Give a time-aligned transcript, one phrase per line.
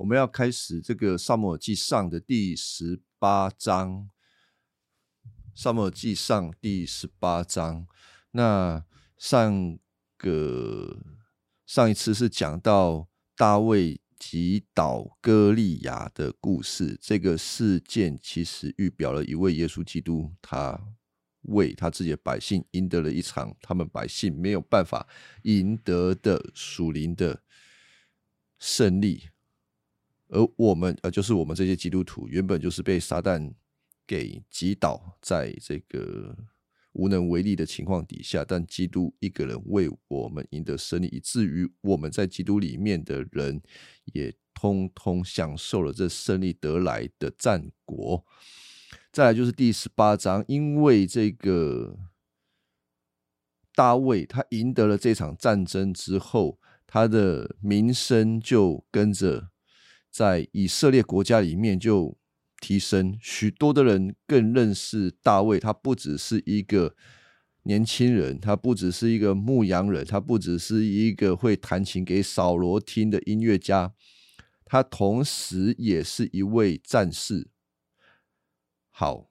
[0.00, 4.08] 我们要开始这个《萨摩尔记上》的第十八章，
[5.54, 7.86] 《萨摩尔记上》第十八章。
[8.30, 8.82] 那
[9.18, 9.78] 上
[10.16, 11.02] 个
[11.66, 20.80] 上一次是讲到大卫击倒歌利亚的故事，这个事件其实预表了一位耶稣基督，他
[21.42, 25.06] 为他自己的百姓赢得了一场他们百姓没有办法
[25.42, 27.42] 赢得的属灵的
[28.58, 29.28] 胜利。
[30.32, 33.52] 而我们，呃，就是我们这些基督徒，原本就是被撒旦
[34.06, 36.36] 给击倒在这个
[36.92, 43.60] 无能为力的情况底下，但基督一个人为我们赢得胜利，以至于我们在基督里面的人
[44.12, 48.24] 也通通享受了这胜利得来的战果。
[49.12, 51.98] 再来就是第十八章，因为这个
[53.74, 59.49] 大卫他赢得了这场战争之后，他的名声就跟着。
[60.10, 62.18] 在以色列国家里面就
[62.60, 65.60] 提升，许多的人更认识大卫。
[65.60, 66.96] 他不只是一个
[67.62, 73.94] 年轻人，他不只是一个牧羊人，他不只是一个会弹琴给扫罗听的音乐家，
[74.64, 77.48] 他同时也是一位战士。
[78.88, 79.30] 好，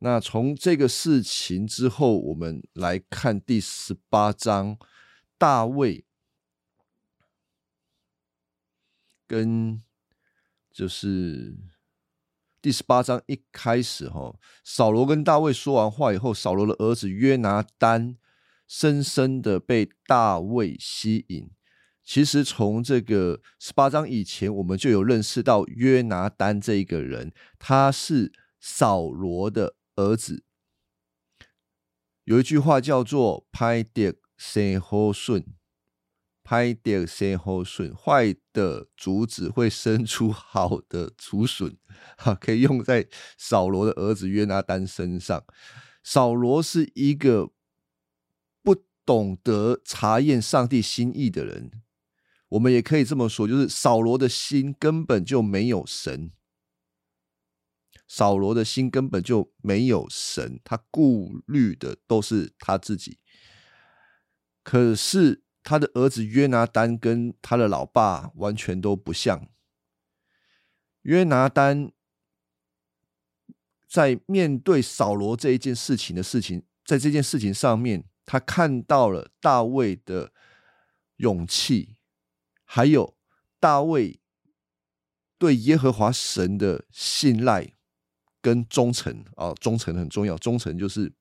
[0.00, 4.76] 那从这个事情之后，我们来看第十八章，
[5.38, 6.05] 大卫。
[9.26, 9.82] 跟
[10.72, 11.56] 就是
[12.60, 18.16] 第十八章一开始哈，扫罗跟大卫说完话以后，扫罗的儿子约拿丹
[18.66, 21.50] 深深的被大卫吸引。
[22.02, 30.44] 其实从这个十八章以前，我们就有认识到约拿丹这一个人，他是扫罗的儿子。
[32.24, 35.44] 有一句话叫做“拍碟生好顺”。
[36.46, 41.76] 拍点先后笋，坏的竹子会生出好的竹笋，
[42.16, 45.44] 哈，可以用在扫罗的儿子约拿丹身上。
[46.04, 47.50] 扫罗是一个
[48.62, 51.72] 不懂得查验上帝心意的人，
[52.50, 56.30] 我们也可以这么说，就是扫罗的心根本就没有神。
[58.06, 63.18] 扫罗的心根本就没有神，他顾虑的都是他自己。
[64.62, 65.42] 可是。
[65.66, 69.48] 他的儿子约拿丹跟他的老爸完全都不像。
[71.02, 71.90] 约拿丹
[73.88, 80.32] 在面对扫罗这一件事情的事情，在这件事情上面，他看到了大卫的
[81.16, 81.96] 勇气，
[82.64, 83.16] 还有
[83.58, 84.20] 大卫
[85.36, 87.72] 对耶和华神的信赖
[88.40, 91.12] 跟忠诚啊，忠诚很重要，忠诚就是。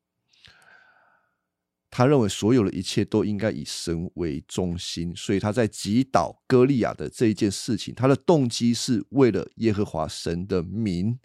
[1.97, 11.17] 他认为所有的一切都应该以神为中心，所以他在击倒歌利亚的这一件事情，他的动机是为了耶和华神的名，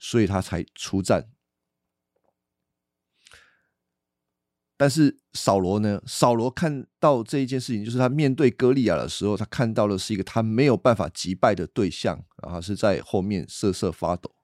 [0.00, 1.28] 所以他才出战。
[4.76, 6.02] 但是扫罗呢？
[6.04, 14.34] 扫罗看到这一件事情，就是他面对歌利亚的时候，他看到的是一个他没有办法击败的对象，然后是在后面瑟瑟发抖。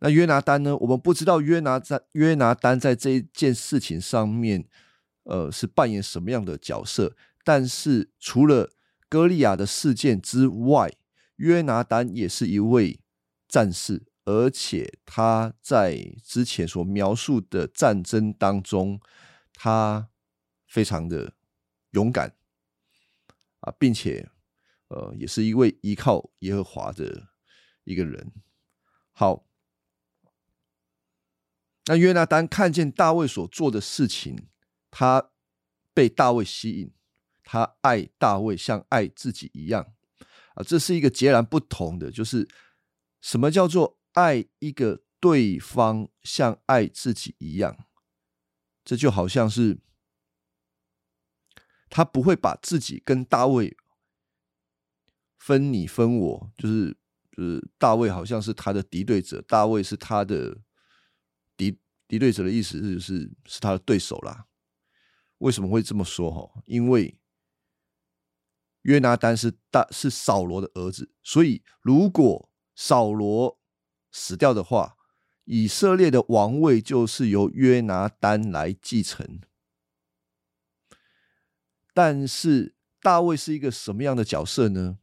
[0.00, 0.76] 那约拿丹呢？
[0.76, 4.64] 我们不知道约拿在约拿丹在这一件事情上面，
[5.24, 7.16] 呃，是扮演什么样的角色。
[7.42, 8.70] 但是除了
[9.08, 10.92] 歌利亚的事件之外，
[11.36, 13.00] 约拿丹也是一位
[13.48, 19.00] 战士，而且他在之前所描述的战争当中，
[19.52, 20.10] 他
[20.68, 21.32] 非常的
[21.90, 22.36] 勇敢
[23.62, 24.30] 啊，并且
[24.86, 27.30] 呃，也是一位依靠耶和华的
[27.82, 28.30] 一个人。
[29.10, 29.47] 好。
[31.88, 34.46] 那约拿丹看见大卫所做的事情，
[34.90, 35.30] 他
[35.94, 36.92] 被大卫吸引，
[37.42, 39.94] 他爱大卫像爱自己一样
[40.54, 42.46] 啊，这是一个截然不同的，就是
[43.22, 47.74] 什么叫做爱一个对方像爱自己一样？
[48.84, 49.78] 这就好像是
[51.88, 53.74] 他不会把自己跟大卫
[55.38, 56.94] 分你分我，就是
[57.34, 60.58] 就是大卫好像是他的敌对者，大卫是他的。
[62.08, 64.46] 敌对者的意思是是是他的对手啦。
[65.38, 66.30] 为什么会这么说？
[66.30, 67.20] 哈，因为
[68.82, 73.60] 约拿丹是大是扫罗的儿子，所以如果扫罗
[74.10, 74.96] 死掉的话，
[75.44, 79.40] 以色列的王位就是由约拿丹来继承。
[81.92, 84.98] 但是大卫是一个什么样的角色呢？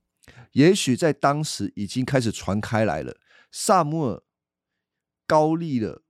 [0.54, 3.18] 也许在当时已经开始传开来了。
[3.52, 4.24] 萨母尔
[5.28, 6.02] 高利了。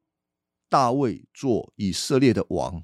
[0.69, 2.83] 大卫做以色列的王，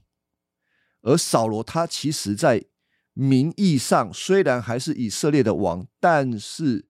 [1.02, 2.66] 而扫罗他其实在
[3.14, 6.88] 名义上虽然还是以色列的王，但是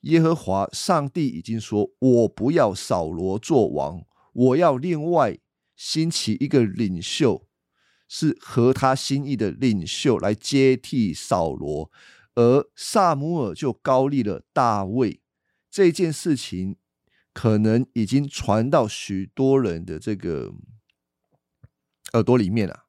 [0.00, 5.38] 耶和华上帝已经说：“我不要扫罗做王，我要另外
[5.76, 7.46] 兴起一个领袖，
[8.08, 11.90] 是合他心意的领袖来接替扫罗。”
[12.34, 15.20] 而萨姆尔就高立了大卫。
[15.68, 16.76] 这件事情
[17.38, 20.52] 可能已经传到许多人的这个
[22.14, 22.86] 耳朵里面了。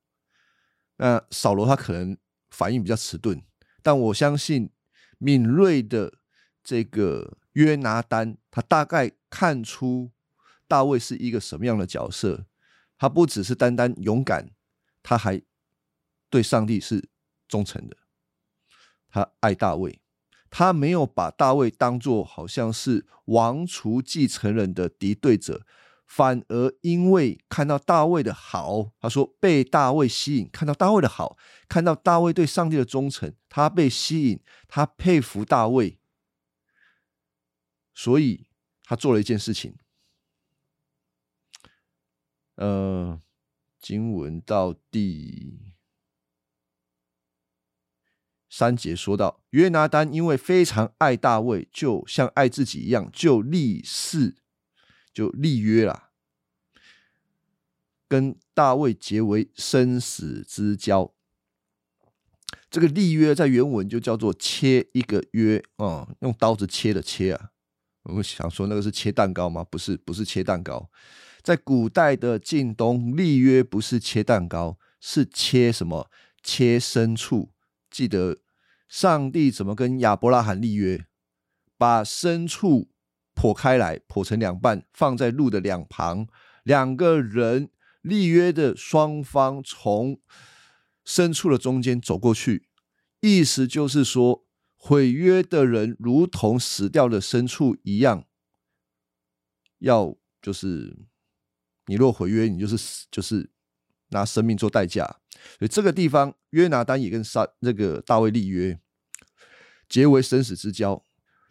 [0.98, 2.18] 那扫罗他可能。
[2.50, 3.44] 反应比较迟钝，
[3.84, 4.72] 但我相信
[5.19, 6.16] 敏锐的
[6.63, 10.12] 这个约拿丹，他大概看出
[10.68, 12.48] 大卫是一个什么样的角色。
[12.98, 14.50] 他不只是单单勇敢，
[15.04, 15.40] 他还
[16.31, 17.07] 对上帝是
[17.48, 17.96] 忠诚的。
[19.10, 19.99] 他爱大卫，
[20.50, 25.66] 他没有把大卫当做好像是王储继承人的敌对者。
[26.06, 31.38] 反而因为看到大卫的好，他说被大卫吸引，看到大卫的好，
[31.68, 36.00] 看到大卫对上帝的忠诚，他被吸引，他佩服大卫，
[37.94, 38.48] 所以
[38.84, 39.75] 他做了一件事情。
[42.56, 43.19] 呃，
[43.80, 45.75] 经文到第
[48.59, 54.35] 三节说到，约拿丹因为非常爱大卫，就像爱自己一样，就立誓。
[55.13, 56.09] 就立约了，
[58.09, 61.13] 跟大卫结为生死之交。
[62.69, 67.51] 这个立约在原文就叫做切一个约啊，用刀子切的切啊。
[68.03, 69.63] 我们想说那个是切蛋糕吗？
[69.63, 70.89] 不是，不是切蛋糕。
[71.41, 76.12] 在古代的晋东，立约不是切蛋糕，是切什么？
[76.44, 77.51] 切牲畜。
[77.89, 78.38] 记得
[78.89, 81.06] 上帝怎么跟亚伯拉罕立约？
[81.77, 82.89] 把牲畜。
[83.36, 86.27] 剖开来，剖成两半，放在路的两旁。
[86.63, 87.69] 两个人
[88.01, 90.19] 立约的双方从
[91.06, 92.68] 牲畜的中间走过去，
[93.21, 94.45] 意思就是说，
[94.75, 98.25] 毁约的人如同死掉的牲畜一样，
[99.77, 100.97] 要就是
[101.86, 103.50] 你若毁约，你就是死，就是
[104.09, 105.06] 拿生命做代价。
[105.57, 108.79] 所以这个地方，约拿丹也跟杀那个大卫立约，
[109.88, 111.03] 结为生死之交。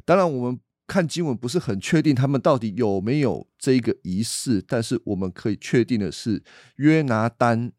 [0.05, 0.61] 当然，我们。
[0.91, 6.43] 看经文不是很确定他们到底有没有这个仪式，但是我们可以确定的是，
[6.77, 7.73] 约拿丹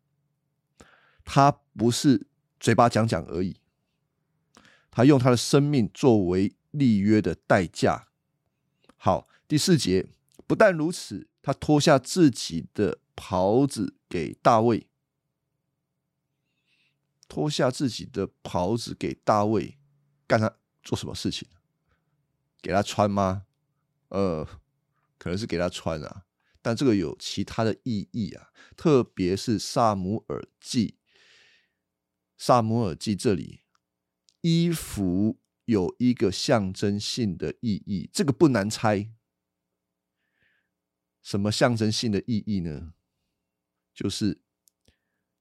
[1.25, 2.27] 他不是
[2.59, 3.57] 嘴巴讲讲而已，
[4.91, 8.09] 他用他的生命作为立约的代价。
[8.95, 10.05] 好，第四节
[10.45, 14.87] 不但如此，他脱下自己的袍子给大卫，
[17.27, 19.77] 脱下自己的袍子给大卫，
[20.25, 21.45] 干他做什么事情？
[22.61, 23.45] 给他穿吗？
[24.07, 24.45] 呃，
[25.17, 26.23] 可能是给他穿啊，
[26.61, 30.97] 但这个有其他的意义啊，特别是萨姆尔记，
[32.37, 33.63] 萨姆尔记这里
[34.39, 39.11] 衣服有一个象征性的意义，这个不难猜。
[41.21, 42.93] 什么象征性的意义呢？
[43.99, 44.41] 就是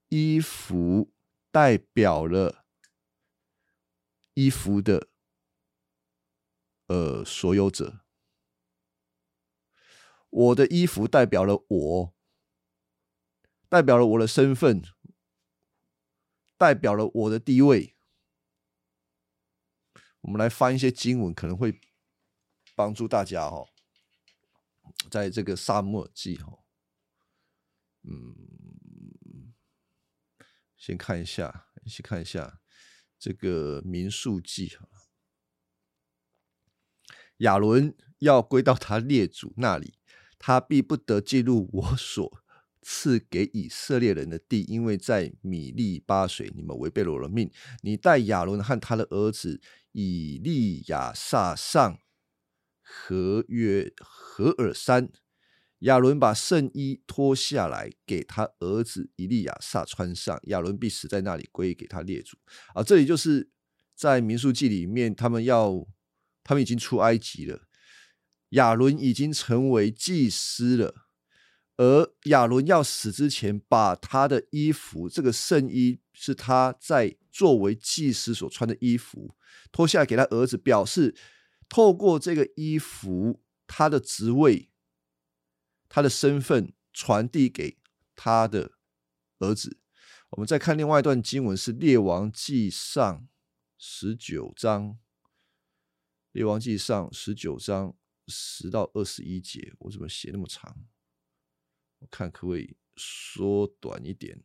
[0.08, 1.12] 衣服
[1.52, 2.64] 代表了
[4.34, 5.08] 衣服的。
[6.88, 8.00] 呃，所有者，
[10.30, 12.14] 我的衣服代表了我，
[13.68, 14.82] 代表了我的身份，
[16.56, 17.94] 代表了我的地位。
[20.22, 21.78] 我们来翻一些经文，可能会
[22.74, 23.68] 帮助大家哈，
[25.08, 26.64] 在这个沙漠记哈，
[28.10, 29.52] 嗯，
[30.76, 32.60] 先看一下，一起看一下
[33.18, 34.88] 这个民数记哈。
[37.38, 39.98] 亚伦要归到他列祖那里，
[40.38, 42.42] 他必不得进入我所
[42.80, 47.50] 赐给以色列人的地，因为在米利巴水，你们违背了我的命。
[47.82, 49.60] 你带亚伦和他的儿子
[49.92, 52.00] 以利亚撒上
[52.80, 55.12] 和约何尔山。
[55.80, 60.40] 亚伦把圣衣脱下来，给他儿子以利亚撒穿上。
[60.44, 62.36] 亚伦必死在那里，归给他列祖。
[62.74, 63.50] 啊，这里就是
[63.94, 65.86] 在民数记里面，他们要。
[66.44, 67.64] 他们已经出埃及了，
[68.50, 70.94] 亚伦已经成为祭司了，
[71.76, 79.34] 而亚伦要死之前，把他的衣服，这个圣衣是他在作为祭司所穿的衣服，
[79.70, 81.14] 脱下来给他儿子，表示
[81.68, 84.70] 透过这个衣服，他的职位、
[85.88, 87.78] 他的身份传递给
[88.14, 88.72] 他的
[89.38, 89.78] 儿子。
[90.30, 93.28] 我们再看另外一段经文，是列王纪上
[93.78, 94.98] 十九章。
[96.32, 100.86] 列王纪上十九章十到二十一节，我怎么写那么长？
[102.00, 104.44] 我看可不可以缩短一点？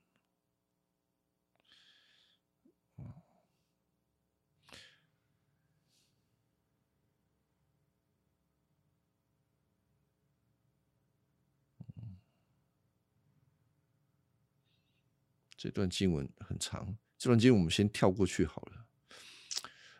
[15.63, 18.85] 这段经文很长，这段经文我们先跳过去好了。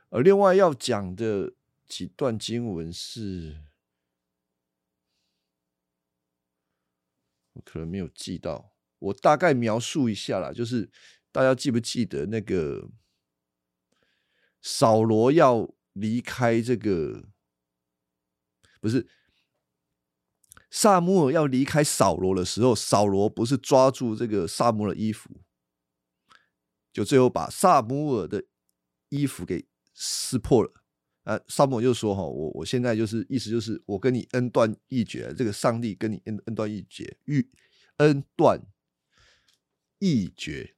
[0.10, 1.54] 而另外要讲的
[1.88, 3.62] 几段经文是，
[7.54, 10.92] 我可能没有记到，我大概描述一下啦，就是
[11.32, 12.90] 大家记不记得那个
[14.62, 17.30] 扫罗要离开这个，
[18.82, 19.08] 不是？
[20.70, 25.30] 萨姆尔要离开扫罗的时候，扫罗不是抓住这个萨姆尔的衣服，
[26.94, 28.46] 就最后把萨姆尔的
[29.10, 30.72] 衣服给撕破了。
[31.24, 37.50] 啊，萨姆尔就说：“哈，我我现在就是意思就是我跟你恩断义绝，这个上帝跟你恩恩断义绝，欲
[37.98, 38.62] 恩断
[40.00, 40.76] 义绝。”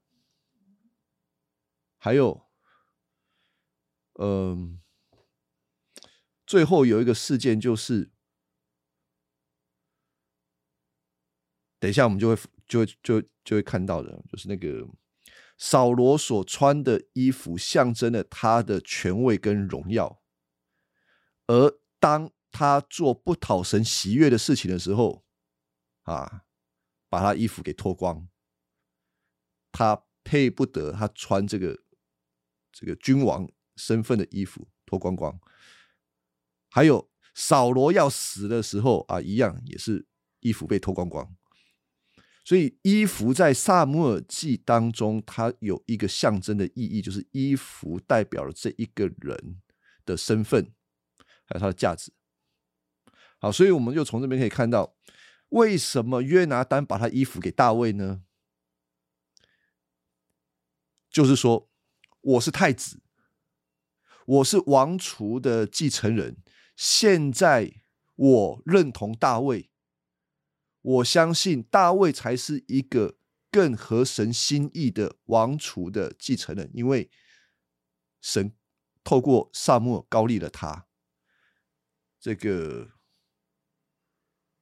[1.98, 2.48] 还有，
[4.20, 4.80] 嗯，
[6.46, 8.12] 最后有一个事件就是。
[11.78, 14.88] 等一下，我们就会就会就就会看到的，就是那个
[15.58, 20.22] 扫罗所穿的衣服，象征了他的权位跟荣耀。
[21.48, 25.24] 而当他做不讨神喜悦的事情的时候，
[26.04, 26.44] 啊，
[27.10, 28.28] 把他衣服给脱光，
[29.72, 31.84] 他配不得他穿这个
[32.72, 35.40] 这个君王身份的衣服，脱光光。
[36.70, 40.08] 还有扫罗要死的时候啊，一样也是
[40.40, 41.36] 衣服被脱光光。
[42.46, 49.62] 所以衣服在萨姆尔记当中，它有一个象征的意义，就是衣服代表了这一个人
[50.06, 50.72] 的身份，
[51.48, 52.14] 还有他的价值。
[53.40, 54.96] 好，所以我们就从这边可以看到，
[55.50, 58.22] 为什么约拿丹把他衣服给大卫呢？
[61.10, 61.68] 就是说，
[62.22, 63.02] 我是太子，
[64.28, 66.38] 我是王储的继承人，
[66.76, 67.82] 现在
[68.16, 69.72] 我认同大卫。
[70.86, 73.18] 我相信大卫才是一个
[73.50, 77.10] 更合神心意的王储的继承人，因为
[78.22, 78.56] 神
[79.04, 80.86] 透过萨母高立了他。
[82.20, 82.92] 这个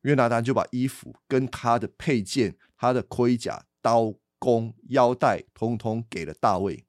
[0.04, 6.86] 约拿丹就把衣服跟他的配件、他的盔甲、刀弓、腰带，通通给了大卫，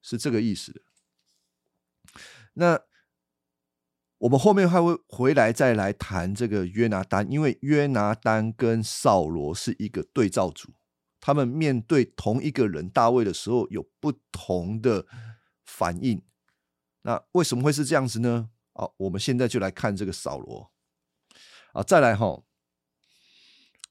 [0.00, 0.80] 是这个意思的。
[2.54, 2.86] 那。
[4.24, 10.70] 我们后面还会回来再来谈这个约拿丹，因为约拿丹跟扫罗是一个对照组，
[11.20, 15.04] 他们面对同一个人大卫的时候有不同的
[15.66, 16.22] 反应。
[17.02, 18.48] 那为什么会是这样子呢？
[18.72, 20.70] 好，我们现在就来看这个扫罗
[21.74, 22.42] 啊，再来哈，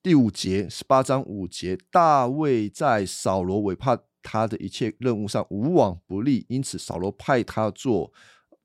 [0.01, 8.11] 第五节十八章五节，大卫在扫罗委派他的一切任务上无往不利，因此扫罗派他做。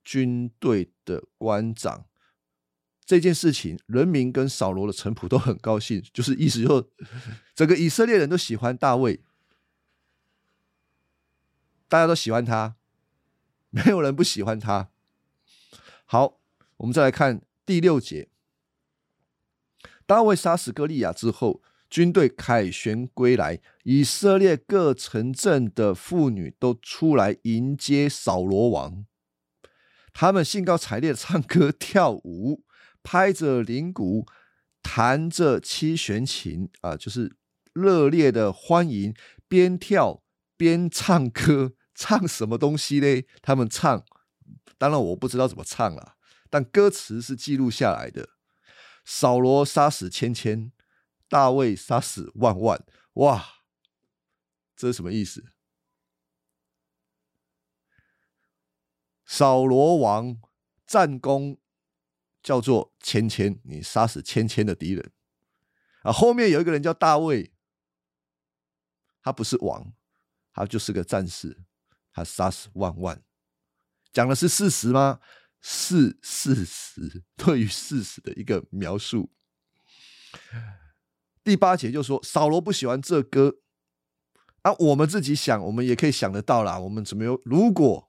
[0.08, 2.06] 军队的官长
[3.04, 6.90] 这件事情，人民跟扫罗的臣仆都很高兴，就是意思就
[7.54, 9.20] 整个以色列人都喜欢大卫，
[11.88, 12.76] 大家都喜欢他，
[13.68, 14.88] 没有人不喜欢他。
[16.06, 16.40] 好，
[16.78, 18.30] 我们再来看第六节，
[20.06, 21.60] 大卫杀死歌利亚之后，
[21.90, 29.04] 军队凯旋归来，以色列各城镇的妇女都出来迎接扫罗王。
[30.20, 32.64] 他们兴高采烈的唱歌跳舞，
[33.04, 34.26] 拍着铃鼓，
[34.82, 37.36] 弹着七弦琴啊，就是
[37.72, 39.14] 热烈的欢迎，
[39.46, 40.24] 边跳
[40.56, 43.22] 边唱歌，唱什么东西呢？
[43.40, 44.04] 他们唱，
[44.76, 46.16] 当然我不知道怎么唱了，
[46.50, 48.30] 但歌词是记录下来的。
[49.04, 50.72] 扫罗杀死千千，
[51.28, 53.46] 大卫杀死万万，哇，
[54.74, 55.44] 这是什么意思？
[59.38, 60.36] 扫罗王
[60.84, 61.58] 战功
[62.42, 65.12] 叫做千千，你杀死千千的敌人
[66.02, 66.10] 啊！
[66.10, 67.52] 后面有一个人叫大卫，
[69.22, 69.92] 他不是王，
[70.52, 71.56] 他就是个战士，
[72.12, 73.22] 他杀死万万，
[74.12, 75.20] 讲的是事实吗？
[75.60, 79.30] 是事实，对于事实的一个描述。
[81.44, 83.58] 第八节就说扫罗不喜欢这歌
[84.62, 86.80] 啊，我们自己想，我们也可以想得到啦。
[86.80, 88.07] 我们怎么有如果？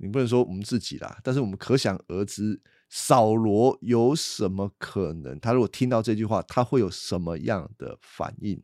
[0.00, 5.38] 你不能说我们自己啦，但是我们可想而知，扫罗有什么可能？
[5.40, 8.62] 他如果听到这句话，他会有什么样的反应？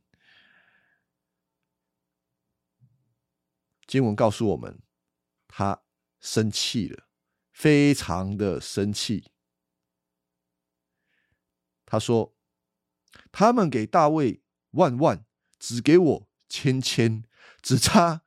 [3.86, 4.80] 经文告诉我们，
[5.48, 5.82] 他
[6.20, 7.08] 生气了，
[7.52, 9.32] 非常的生气。
[11.84, 12.36] 他说
[13.30, 15.26] ：“他们给大卫万万，
[15.58, 17.24] 只给我千千，
[17.60, 18.22] 只差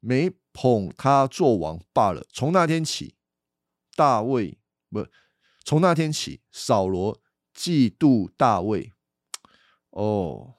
[0.00, 2.24] 没。”捧他做王罢了。
[2.32, 3.16] 从那天起，
[3.94, 4.56] 大卫
[4.88, 5.06] 不，
[5.64, 7.20] 从那天起，扫罗
[7.52, 8.92] 嫉妒大卫。
[9.90, 10.54] 哦，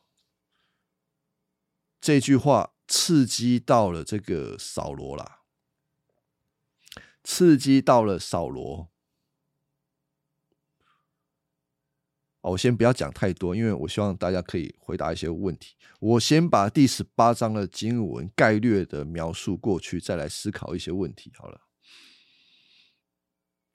[2.00, 5.44] 这句话刺激到了这个扫罗啦，
[7.24, 8.92] 刺激到了扫罗。
[12.52, 15.76] 我先不要讲太多，因为我希望大家可以回答一些问题。
[16.00, 21.32] 我先把第十八章的经文概略的描述过去，再来思考一些问题。
[21.36, 21.62] 好了，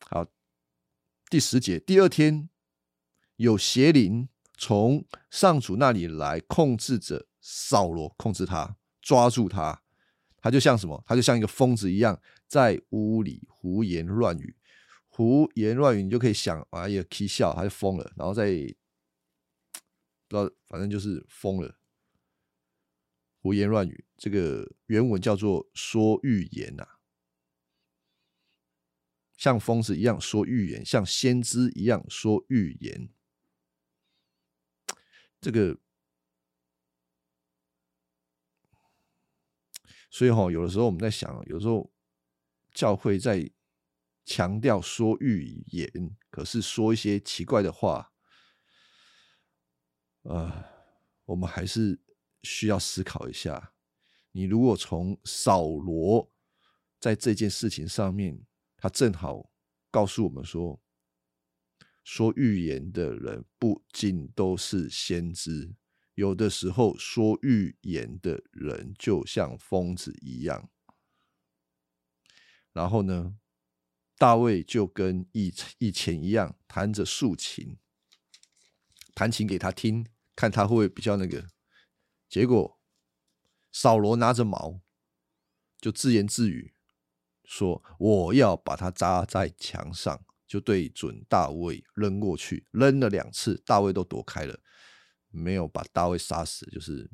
[0.09, 0.27] 好，
[1.29, 2.49] 第十节，第二天
[3.37, 9.83] 有邪灵从上主那里来，控制着扫罗，控制他，抓住他，
[10.39, 11.03] 他就像什么？
[11.07, 14.55] 他就像一个疯子一样，在屋里胡言乱语。
[15.12, 18.47] 胡言乱语，你就可以想，哎呀，K 笑，他就疯了，然后再
[20.29, 21.79] 不知道，反正就是疯了。
[23.43, 26.87] 胡言乱语，这个原文叫做说预言呐，
[29.37, 33.11] 像疯子一样说预言，像先知一样说预言。
[35.40, 35.76] 这个，
[40.09, 41.93] 所以哈，有的时候我们在想，有时候
[42.73, 43.50] 教会在。
[44.30, 48.12] 强调说预言，可是说一些奇怪的话，
[50.22, 50.66] 呃，
[51.25, 52.00] 我们还是
[52.44, 53.72] 需要思考一下。
[54.30, 56.30] 你如果从扫罗
[57.00, 58.46] 在这件事情上面，
[58.76, 59.50] 他正好
[59.90, 60.80] 告诉我们说，
[62.04, 65.75] 说预言的人不仅都是先知，
[66.14, 70.70] 有的时候说预言的人就像疯子一样。
[72.72, 73.39] 然后呢？
[74.21, 77.79] 大卫就跟以以前一样弹着竖琴，
[79.15, 81.49] 弹琴给他听，看他会不会比较那个。
[82.29, 82.79] 结果
[83.73, 84.83] 扫罗拿着矛，
[85.81, 86.75] 就自言自语
[87.47, 94.61] 说：“我要把他扎在墙上。”就对准大卫扔过去，扔了两次，大卫都躲开了，
[95.30, 96.67] 没有把大卫杀死。
[96.67, 97.11] 就是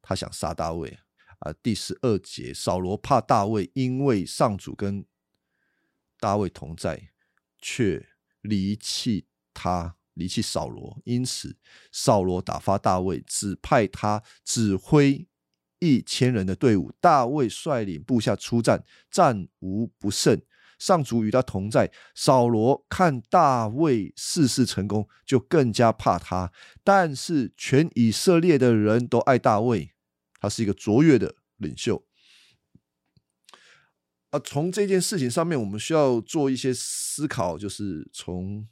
[0.00, 0.96] 他想杀大卫
[1.40, 1.52] 啊。
[1.60, 5.04] 第十二节，扫罗怕大卫，因为上主跟。
[6.18, 7.10] 大卫同在，
[7.60, 8.06] 却
[8.40, 11.00] 离弃他，离弃扫罗。
[11.04, 11.56] 因此，
[11.92, 15.26] 扫罗打发大卫，指派他指挥
[15.78, 16.92] 一千人的队伍。
[17.00, 20.40] 大卫率领部下出战，战无不胜。
[20.78, 21.90] 上主与他同在。
[22.14, 26.52] 扫罗看大卫事事成功，就更加怕他。
[26.82, 29.94] 但是，全以色列的人都爱大卫，
[30.40, 32.04] 他是一个卓越的领袖。
[34.34, 38.68] 啊，从这件事情上面，我们需要做一些思考，就是从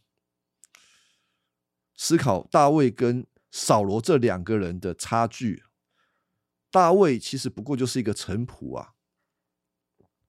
[1.95, 5.63] 思考大卫跟扫罗这两个人的差距。
[6.69, 8.95] 大卫其实不过就是一个臣仆啊，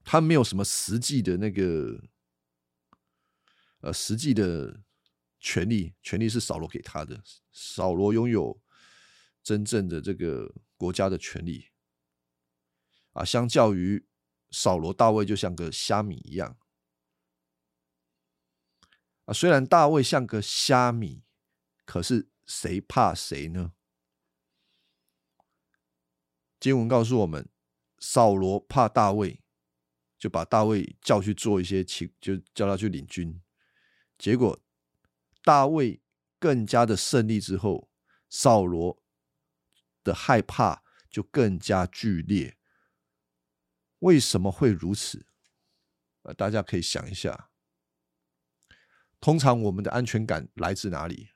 [0.04, 2.04] 他没有什么实际的那个，
[3.80, 4.82] 呃，实际的
[5.40, 7.24] 权利，权利是扫罗给他的。
[7.52, 8.62] 扫罗拥有
[9.42, 11.70] 真正的这个国家的权利
[13.14, 14.06] 啊，相较于。
[14.54, 16.56] 扫罗、大卫就像个虾米一样
[19.26, 19.34] 啊！
[19.34, 21.24] 虽然大卫像个虾米，
[21.86, 23.74] 可是谁怕谁呢？
[26.60, 27.50] 经文告诉我们，
[27.98, 29.42] 扫罗怕大卫，
[30.20, 33.42] 就把大卫叫去做一些情，就叫他去领军。
[34.20, 34.62] 结果
[35.42, 36.00] 大卫
[36.38, 37.90] 更加的胜利之后，
[38.30, 39.02] 扫罗
[40.04, 42.56] 的害怕就更加剧烈。
[44.04, 45.26] 为什么会如此？
[46.24, 47.50] 呃，大家可以想一下。
[49.22, 51.30] 通常我们的安全感来自哪里？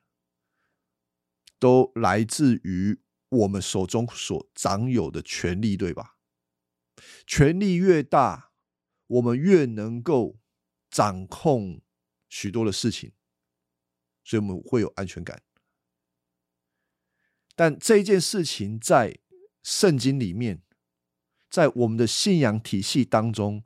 [1.58, 3.00] 都来自于
[3.30, 6.18] 我们手中所掌有的权力，对吧？
[7.26, 8.52] 权力越大，
[9.06, 10.38] 我们越能够
[10.90, 11.80] 掌控
[12.28, 13.14] 许多的事情，
[14.22, 15.42] 所以我们会有安全感。
[17.56, 19.18] 但这件事情在
[19.62, 20.62] 圣经里面。
[21.48, 23.64] 在我们的信仰体系当中，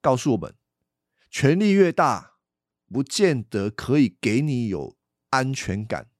[0.00, 0.54] 告诉我们，
[1.30, 2.38] 权力越大，
[2.88, 4.96] 不见得可以给你有
[5.30, 6.10] 安全感，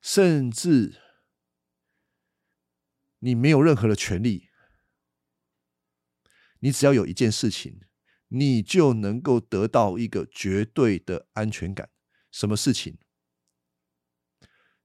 [0.00, 1.00] 甚至
[3.20, 4.48] 你没有任何的权利，
[6.60, 7.80] 你只要有一件事情，
[8.28, 11.90] 你就能够得到一个绝对的安全感。
[12.30, 12.98] 什么事情？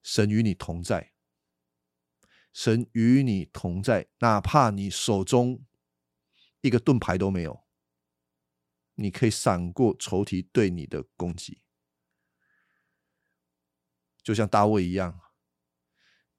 [0.01, 1.10] 神与你同在。
[2.53, 5.63] 神与你同在，哪怕你手中
[6.59, 7.63] 一个盾牌都没有，
[8.95, 11.61] 你可以闪过仇敌对你的攻击，
[14.21, 15.21] 就像大卫一样。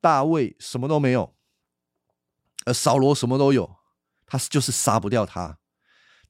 [0.01, 1.37] 大卫什么都没有，
[2.67, 3.79] 而扫罗什么都有，
[4.27, 5.61] 他就是杀不掉他。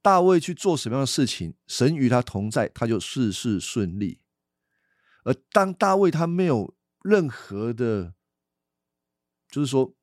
[0.01, 4.21] 大卫去做什么样的事情，神与他同在，他就事事顺利。
[5.25, 8.15] 而当大卫他没有任何的。
[9.53, 9.95] 就是说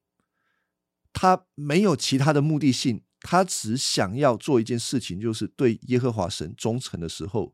[1.11, 7.53] 他没有其他的目的性，他只想要做一件事情，就是对耶和华神忠诚的时候，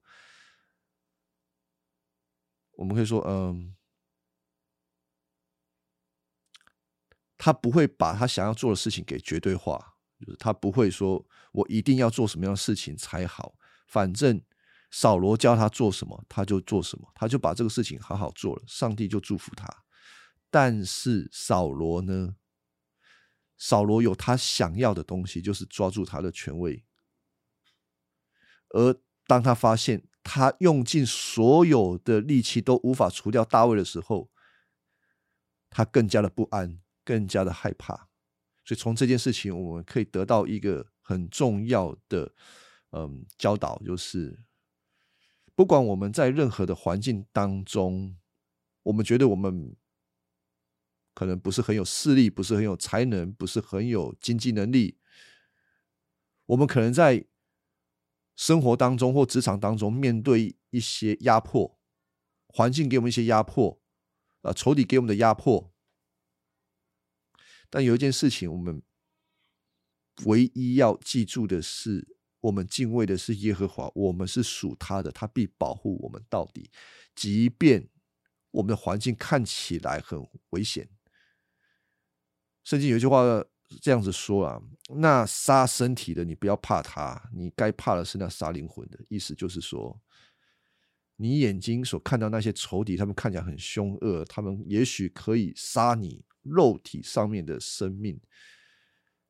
[2.73, 3.73] 我们可以说，嗯。
[7.37, 13.55] 他不会把他想要做的事情给绝对化，就是他不会说我一定要做什么样的事情才好，
[13.87, 14.41] 反正
[14.89, 19.84] 扫罗教他做什么，他就做什么，他就把这个事情好好做了，上帝就祝福他。
[20.55, 22.37] 但是扫罗呢？
[23.57, 26.85] 扫罗有他想要的东西，就是抓住他的权位。
[28.69, 28.95] 而
[29.27, 34.29] 当他发现他用尽所有的力气都无法除掉大卫的时候，
[35.69, 36.79] 他更加的不安。
[37.07, 38.09] 更加的害怕，
[38.65, 42.33] 所以从这件事情，我们可以得到一个很重要的
[42.93, 44.43] 嗯教导，就是
[45.53, 48.17] 不管我们在任何的环境当中，
[48.81, 49.75] 我们觉得我们
[51.15, 54.99] 可能不是很有势力，不是很有才能，不是很有经济能力，
[56.45, 57.25] 我们可能在
[58.35, 61.79] 生活当中或职场当中面对一些压迫，
[62.49, 63.81] 环境给我们一些压迫，
[64.41, 65.73] 啊，仇敌给我们的压迫。
[67.69, 68.83] 但有一件事情，我们
[70.25, 76.69] 唯一要记住的是，我们敬畏的是耶和华，我们是属他的，他必保护我们到底。
[77.15, 77.89] 即便
[78.51, 80.87] 我们的环境看起来很危险，
[82.65, 83.23] 圣经有一句话
[83.81, 84.61] 这样子说啊
[84.97, 89.97] ：“那杀身体的，你不要怕他，你该怕的是那杀灵魂的。”意思就是说，
[91.15, 96.25] 你眼睛所看到那些仇敌，他们看起来很凶恶，他们也许可以杀你。
[96.45, 98.21] 肉体上面的生命，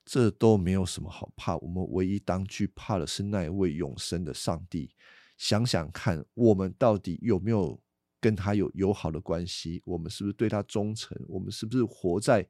[0.04, 1.56] 这都没有什么好怕。
[1.56, 4.93] 我们唯一当惧怕的是那一位永生的上帝。
[5.38, 7.82] 想想看，我们到底有没有
[8.19, 9.82] 跟他有友好的关系？
[9.86, 11.17] 我们是不是对他忠诚？
[11.30, 12.45] 我们是不是活在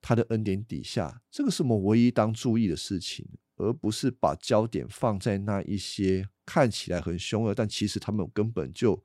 [0.00, 1.22] 他的恩典底下？
[1.30, 9.04] 这个是我们唯一当注意的事情，而不是把焦点放在那一些看起来很凶恶，但其实他们根本就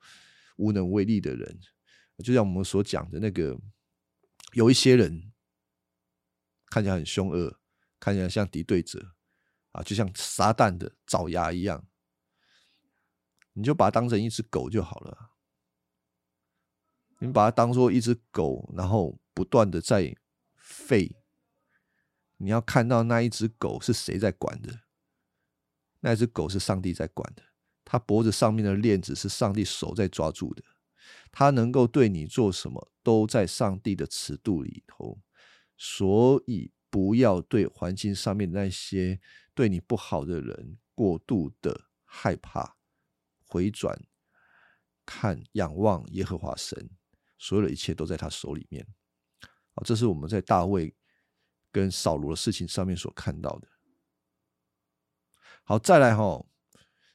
[0.58, 1.60] 无能为力的人。
[2.24, 3.60] 就像我们所讲的那个。
[4.54, 5.32] 有一些人
[6.66, 7.58] 看起来很凶恶，
[8.02, 9.14] 看起来像敌对者
[9.72, 11.88] 啊，就像撒旦的爪牙一样，
[13.54, 15.32] 你就把它当成一只狗就好了。
[17.20, 20.14] 你把它当做一只狗，然后不断的在
[20.72, 21.16] 吠。
[22.38, 24.82] 你要看到那一只狗是谁在管的？
[26.00, 27.44] 那只狗是上帝在管的，
[27.86, 30.64] 它脖子上面的链子是上帝手在抓住的。
[31.32, 35.22] 他能够对你做什么，都在上帝的尺度里头，
[35.78, 39.20] 所以不要对环境上面那些
[39.54, 42.78] 对你不好的人过度的害怕，
[43.46, 44.02] 回转
[45.06, 46.90] 看仰望耶和华神，
[47.38, 48.88] 所有的一切都在他手里面。
[49.74, 50.94] 啊，这是我们在大卫
[51.72, 53.68] 跟扫罗的事情上面所看到的。
[55.64, 56.46] 好，再来哈，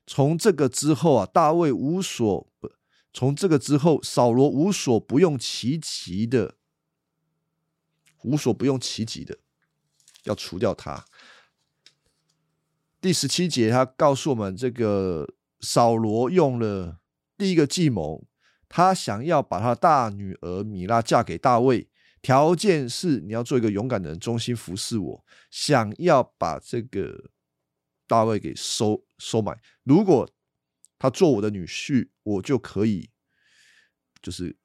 [0.06, 2.70] 从这个之后啊，大卫无所不。
[3.12, 6.56] 从这个之后，扫罗无所不用其极的，
[8.24, 9.38] 无所不用其极的，
[10.24, 11.06] 要除掉他。
[13.00, 15.26] 第十七节，他告诉我们，这个
[15.60, 17.00] 扫罗用了
[17.38, 18.26] 第一个计谋，
[18.68, 21.88] 他想要把他大女儿米拉嫁给大卫，
[22.26, 27.30] 条件是你要做一个勇敢的人，忠心服侍我，想要把这个
[28.08, 29.56] 大卫给收收买。
[29.84, 30.28] 如果
[30.98, 33.08] 他做我的女婿，我就可以，
[34.20, 34.56] 就是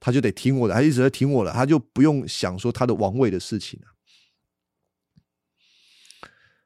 [0.00, 3.94] 他就得听我的，他一直在听我的，他就不用想说他的王位的事情了。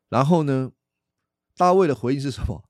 [0.08, 0.72] 然后呢，
[1.58, 2.67] 大卫的回应是什么？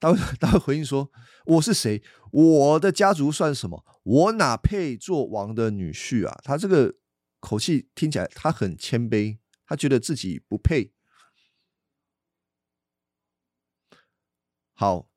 [0.00, 1.12] 大卫大卫回应说
[1.44, 2.02] ：“我是谁？
[2.32, 3.84] 我的家族算什么？
[4.02, 6.96] 我哪配做王的女婿啊？”他这个
[7.38, 10.94] 口气听起来，他很谦卑，他觉得自己不配。
[14.72, 15.10] 好，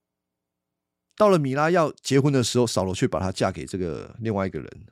[1.15, 4.87] 到了米拉要结婚的时候，扫罗却把她嫁给这个另外一个人。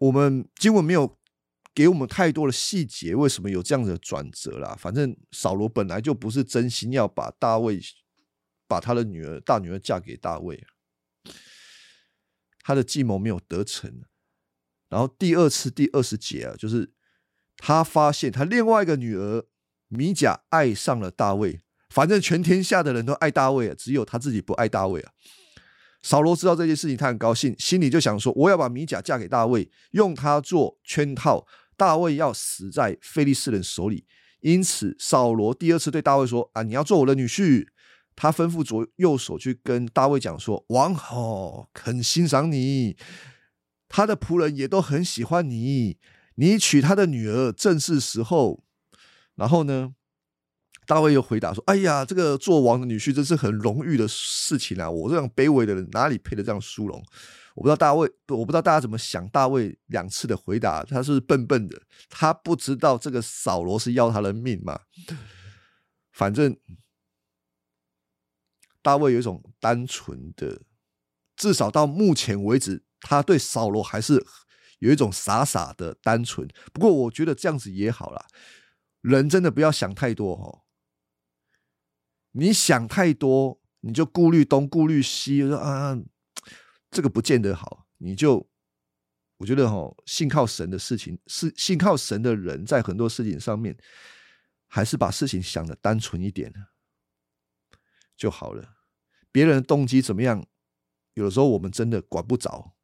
[0.00, 1.16] 我们经文没有
[1.74, 4.76] 给我们太多的细节，为什么有这样的转折啦？
[4.78, 7.80] 反正扫罗本来就不是真心要把大卫
[8.68, 10.64] 把他的女儿大女儿嫁给大卫，
[12.60, 13.92] 他的计谋没有得逞。
[14.88, 16.92] 然后第二次第二十节啊，就是
[17.56, 19.44] 他发现他另外一个女儿。
[19.88, 21.60] 米甲爱上了大卫，
[21.90, 25.12] 反正全天下的人都爱大卫啊，只有他自己不爱大卫啊。
[26.02, 34.06] 扫罗知道这件事情，他很高兴，心里就想说：我要把米甲嫁给大卫，用他做圈套，大卫要死在菲利士人手里。
[34.40, 37.68] 因此，扫罗第二次对大卫说：啊，你要做我的女婿。
[38.16, 42.96] 他吩咐左右手去跟大卫讲说：“王哦，很欣赏你，
[43.88, 45.96] 他的仆人也都很喜欢你，
[46.36, 48.62] 你娶他的女儿正是时候。”
[49.34, 49.94] 然后呢，
[50.86, 54.90] 大卫又回答说：“哎呀，这个做王的女婿真是很荣誉的事情啊！
[54.90, 57.02] 我这样卑微的人哪里配得这样殊荣？
[57.54, 59.28] 我不知道大卫，我不知道大家怎么想。
[59.28, 64.80] 大卫两次的回答，他是笨笨的，他不知道这个扫罗是要他的命嘛？
[66.12, 66.56] 反正。”
[68.82, 70.60] 大卫有一种单纯的，
[71.34, 74.22] 至少到目前为止，他对扫罗还是
[74.80, 76.46] 有一种傻傻的单纯。
[76.70, 78.26] 不过，我觉得这样子也好啦，
[79.00, 80.63] 人真的不要想太多哦。
[82.36, 85.96] 你想太多，你就顾虑东顾虑西，说啊，
[86.90, 87.86] 这个不见得好。
[87.98, 88.48] 你就
[89.36, 93.76] 我觉得哈，信靠神的事情，是信靠神的人，在很多事情上面，
[94.66, 96.52] 还是把事情想的单纯一点
[98.16, 98.74] 就好了。
[99.30, 100.44] 别人的动机怎么样？
[101.14, 102.74] 有的时候我们真的管不着，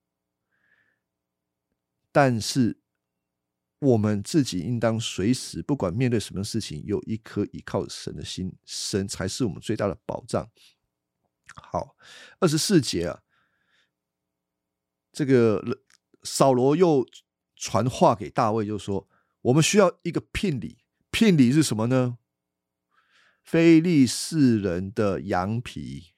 [2.12, 2.80] 但是
[3.80, 10.48] 我们自己应当随时，不管面对什么事情，有一颗依靠神的心，神才是我们最大的保障。
[11.54, 11.96] 好，
[12.38, 13.22] 二十四节啊，
[15.12, 15.80] 这个
[16.22, 17.04] 扫罗又
[17.56, 19.08] 传话给大卫，就说
[19.42, 20.78] ：“我们需要一个聘礼，
[21.10, 22.18] 聘礼是什么呢？
[23.42, 26.12] 非利士人的羊皮。”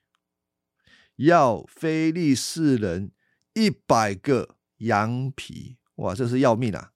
[1.17, 3.13] 要非利士人
[3.53, 6.93] 一百个羊皮，哇，这是要命啊！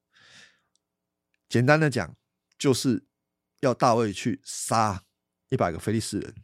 [1.48, 2.16] 简单的讲，
[2.58, 3.04] 就是
[3.60, 5.02] 要大卫去杀
[5.48, 6.34] 一百个非利士人。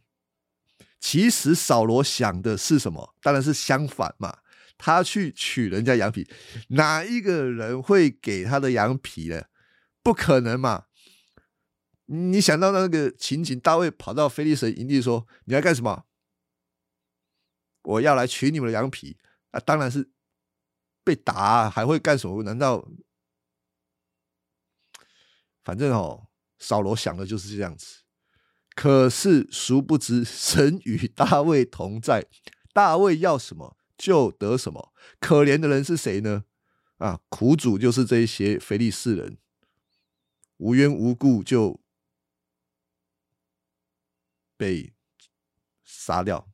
[0.99, 3.15] 其实扫罗想的是什么？
[3.21, 4.39] 当然是相反嘛，
[4.77, 6.25] 他去取人家羊皮，
[6.69, 9.43] 哪一个人会给他的羊皮呢？
[10.01, 10.85] 不可能嘛！
[12.05, 16.05] 你想到那个情景，大卫跑到非利士营地说：“你要干什么？”
[17.83, 19.17] 我要来取你们的羊皮，
[19.51, 20.09] 那当然是
[21.03, 22.43] 被打，还会干什么？
[22.43, 22.85] 难道
[25.63, 26.27] 反正哦，
[26.59, 28.03] 扫罗想的就是这样子。
[28.75, 32.25] 可是殊不知， 神与大卫同在，
[32.73, 34.93] 大卫要什么就得什么。
[35.19, 36.45] 可怜的人是谁呢？
[36.97, 39.37] 啊，苦主就是这些腓利士人，
[40.57, 41.81] 无缘无故就
[44.55, 44.93] 被
[45.83, 46.49] 杀掉。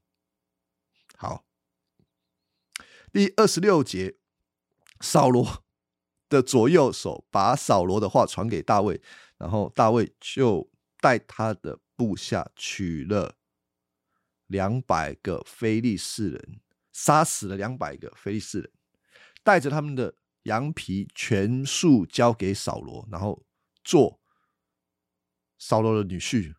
[1.16, 1.46] 好，
[3.12, 4.16] 第二十六节，
[5.00, 5.64] 扫罗
[6.30, 9.02] 的左右手把扫罗的话传给大卫，
[9.38, 13.36] 然后大卫就带他的部下取了
[14.48, 16.62] 两百个非利士人，
[16.94, 18.72] 杀死了两百个非利士人，
[19.44, 23.44] 带着他们的羊皮全数交给扫罗，然后
[23.84, 24.22] 做
[25.58, 26.56] 扫罗的女婿。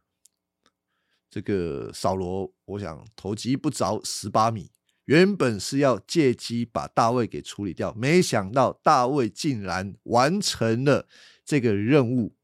[1.30, 4.72] 这个扫罗，我想投机不着十八米，
[5.10, 11.08] 原本是要借机把大卫给处理掉，没想到大卫竟然完成了
[11.44, 12.36] 这个任务，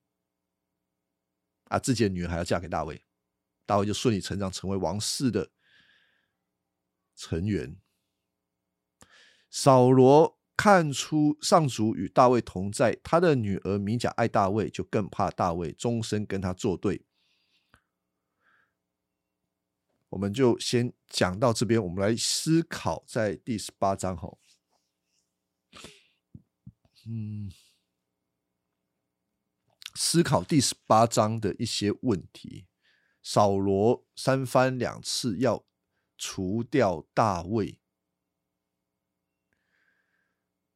[1.69, 3.05] 啊，自己的女儿还要嫁给大卫，
[3.67, 5.53] 大卫就顺理成章成为王室的
[7.15, 7.77] 成员。
[9.49, 17.06] 扫罗看出上主与大卫同在，他的女儿米甲爱大卫，就更怕大卫，终身跟他作对。
[20.17, 24.39] 我们就先讲到这边，我们来思考在第十八章哈，
[27.07, 27.53] 嗯，
[29.95, 32.67] 思考第十八章的一些问题。
[33.23, 35.67] 扫罗三番两次要
[36.17, 37.79] 除掉大卫，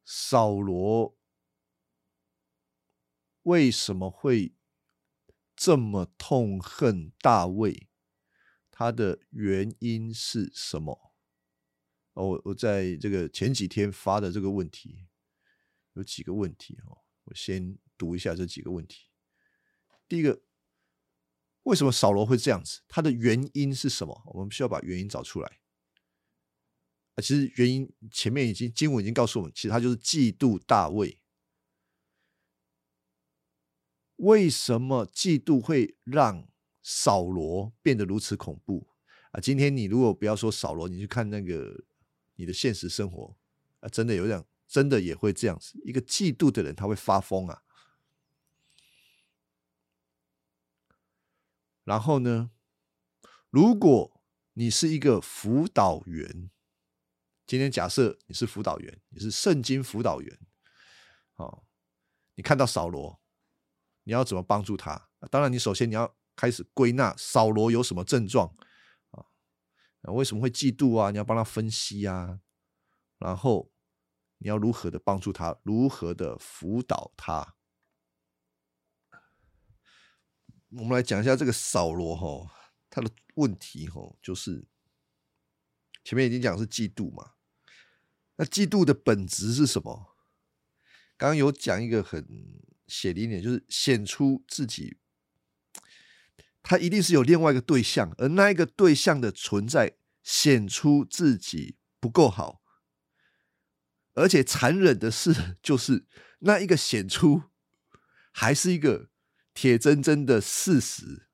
[0.05, 1.17] 扫罗
[3.41, 4.53] 为什么会
[5.55, 7.87] 这么痛恨大卫？
[8.81, 11.13] 它的原因是什么？
[12.13, 15.07] 哦，我我在这个前几天发的这个问题
[15.93, 19.11] 有几个问题哦，我先读一下这几个问题。
[20.07, 20.41] 第一个，
[21.61, 22.81] 为什么扫罗会这样子？
[22.87, 24.19] 它的原因是什么？
[24.33, 25.59] 我们需要把原因找出来。
[27.13, 31.21] 啊，其实原因前面已经经文已经告诉我们，其实他就是嫉妒大卫。
[34.15, 36.50] 为什么嫉妒会让？
[36.83, 38.87] 扫罗变得如此恐怖
[39.31, 39.39] 啊！
[39.39, 41.83] 今天你如果不要说扫罗，你去看那个
[42.35, 43.37] 你的现实生活
[43.79, 45.79] 啊，真的有点，真的也会这样子。
[45.85, 47.61] 一个嫉妒的人，他会发疯啊。
[51.83, 52.49] 然后呢，
[53.49, 54.21] 如果
[54.53, 56.49] 你是一个辅导员，
[57.45, 60.39] 今天假设你是辅导员，你是圣经辅导员，
[61.35, 61.63] 哦，
[62.35, 63.21] 你看到扫罗，
[64.03, 65.09] 你要怎么帮助他？
[65.29, 66.15] 当然，你首先你要。
[66.41, 68.55] 开始归纳扫罗有什么症状
[69.11, 70.11] 啊？
[70.11, 71.11] 为什么会嫉妒啊？
[71.11, 72.39] 你要帮他分析啊，
[73.19, 73.71] 然后
[74.39, 77.57] 你要如何的帮助他，如何的辅导他。
[80.71, 82.51] 我们来讲一下这个扫罗哈，
[82.89, 84.65] 他的问题哈，就是
[86.03, 87.33] 前面已经讲是嫉妒嘛。
[88.37, 90.15] 那嫉妒的本质是什么？
[91.17, 92.27] 刚刚有讲一个很
[92.87, 94.97] 血淋淋，就是显出自己。
[96.63, 102.61] 他一定是有另外一个对象，而那一个对象的存在显出自己不够好，
[104.13, 106.05] 而且残忍的是，就是
[106.39, 107.43] 那一个显出
[108.31, 109.09] 还是一个
[109.53, 111.27] 铁铮铮的事实。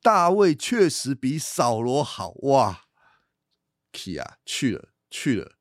[0.00, 2.84] 大卫确实比扫罗好哇！
[3.92, 5.56] 去啊，去了去了。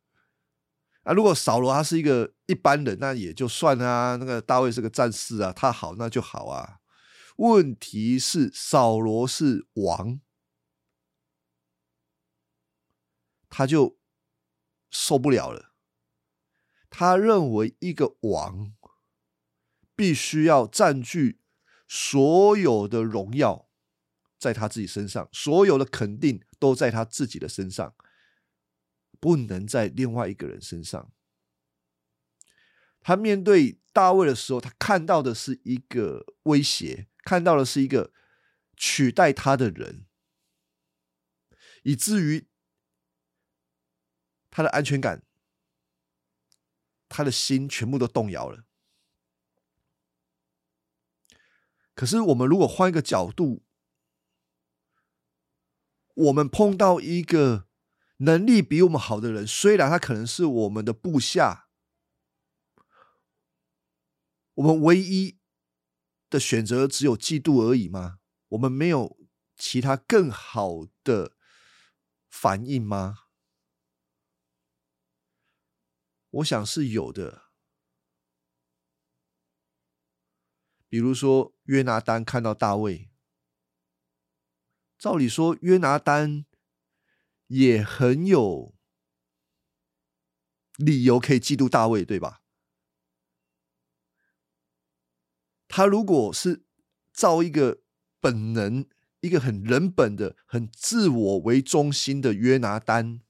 [1.03, 4.15] 啊，如果扫罗他是一个一般人，那也就算啊。
[4.17, 6.77] 那个大卫是个战士啊，他好那就好啊。
[7.37, 10.19] 问题是扫罗是王，
[13.49, 13.97] 他就
[14.89, 15.73] 受不了了。
[16.89, 18.73] 他认为一个王
[19.95, 21.39] 必须要占据
[21.87, 23.69] 所有的荣耀
[24.39, 27.95] 在他自己身上，所有的肯定都在他自己的身上，
[29.19, 31.11] 不能在另外一个人身上。
[32.99, 37.07] 他面对大卫的时候，他看到的是一个威胁。
[37.27, 38.13] 看到的是一个
[38.77, 40.05] 取代他的人，
[41.83, 42.47] 以至于
[44.49, 45.23] 他的安全感、
[47.09, 48.63] 他的心全部都动摇了。
[51.93, 53.65] 可是，我们如果换一个角度，
[56.13, 57.67] 我们碰到一个
[58.19, 61.67] 能力比我们好的人，虽然他可能是我们的部下，
[64.53, 65.37] 我们唯一。
[66.29, 68.19] 的选择只有嫉妒而已吗？
[68.49, 69.17] 我们没有
[69.55, 71.33] 其他更好的
[72.29, 73.25] 反应吗？
[76.29, 77.43] 我想是有的。
[80.89, 83.09] 比如说，约拿丹看到大卫，
[84.97, 86.45] 照理说，约拿丹
[87.47, 88.73] 也很有
[90.77, 92.41] 理由可以嫉妒大卫，对吧？
[95.77, 96.63] 他如果是
[97.13, 97.83] 造一个
[98.19, 98.87] 本能，
[99.19, 103.21] 一个很人本的、很自我为中心的约拿丹，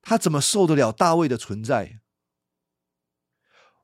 [0.00, 1.98] 他怎么受得了大卫的存在？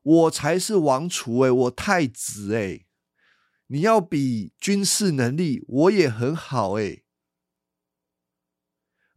[0.01, 2.85] 我才是王储哎，我太子哎，
[3.65, 7.03] 你要比军事能力，我也很好哎。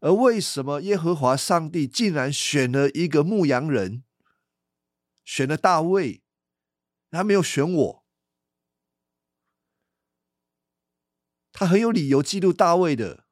[0.00, 4.02] 而为什么耶和华上帝竟然选了一个牧羊人，
[5.24, 6.24] 选了大卫？
[7.12, 7.99] 他没有选我，
[11.60, 13.26] 他很有理由嫉妒大卫的。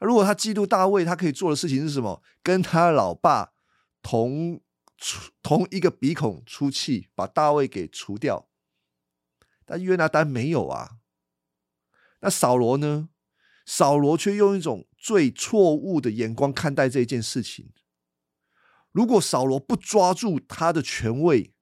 [0.00, 2.22] 如果他嫉妒大卫，他可以做的事情是什么？
[2.42, 3.54] 跟他老爸
[4.02, 4.60] 同
[4.98, 8.50] 出同一个鼻孔出气，把大卫给除掉。
[9.64, 10.98] 但约拿丹没有啊。
[12.20, 13.08] 那扫罗呢？
[13.64, 17.72] 扫罗却用一种最错误的眼光看待这一件事情。
[18.92, 21.54] 如果扫罗不抓住他的权位，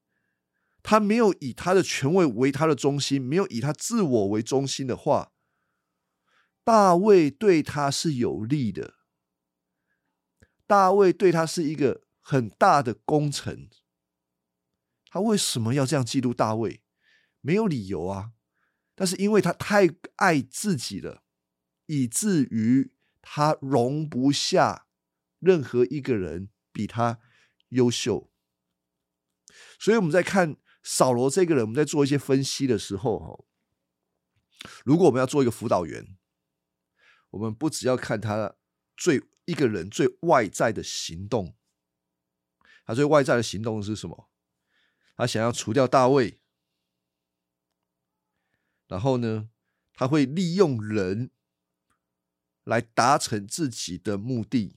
[0.82, 5.30] 他没有以他的权位为他的中心，没有以他自我为中心的话，
[6.64, 8.94] 大卫对他是有利的。
[10.66, 13.68] 大卫对他是一个很大的功臣。
[15.10, 16.82] 他为什么要这样嫉妒大卫？
[17.40, 18.32] 没有理由啊。
[18.94, 21.22] 但是因为他太爱自己了，
[21.86, 24.86] 以至于他容不下
[25.38, 27.20] 任何一个人比他
[27.68, 28.30] 优秀。
[29.78, 30.56] 所以我们在看。
[30.86, 33.44] 扫罗这个人，我们在做一些分析的时候，哈，
[34.84, 36.18] 如果我们要做一个辅导员，
[37.34, 38.54] 我们不只要看他
[38.96, 41.56] 最一个人最外在的行动，
[42.86, 44.30] 他最外在的行动是什么？
[45.16, 46.40] 他想要除掉大卫，
[48.86, 49.48] 然后呢，
[49.94, 51.30] 他会利用人
[52.62, 54.76] 来达成自己的目的，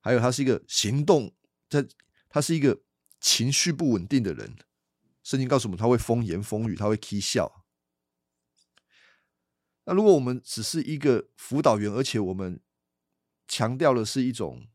[0.00, 1.34] 还有他是一个行动，
[1.68, 1.84] 他
[2.28, 2.82] 他是一个。
[3.20, 4.56] 情绪不稳定的人，
[5.24, 7.57] 圣经告诉我们，他会风言风语，他会啼笑。
[9.88, 12.60] 那如果我们只是一个辅导员，而且我们
[13.46, 14.68] 强调的是一种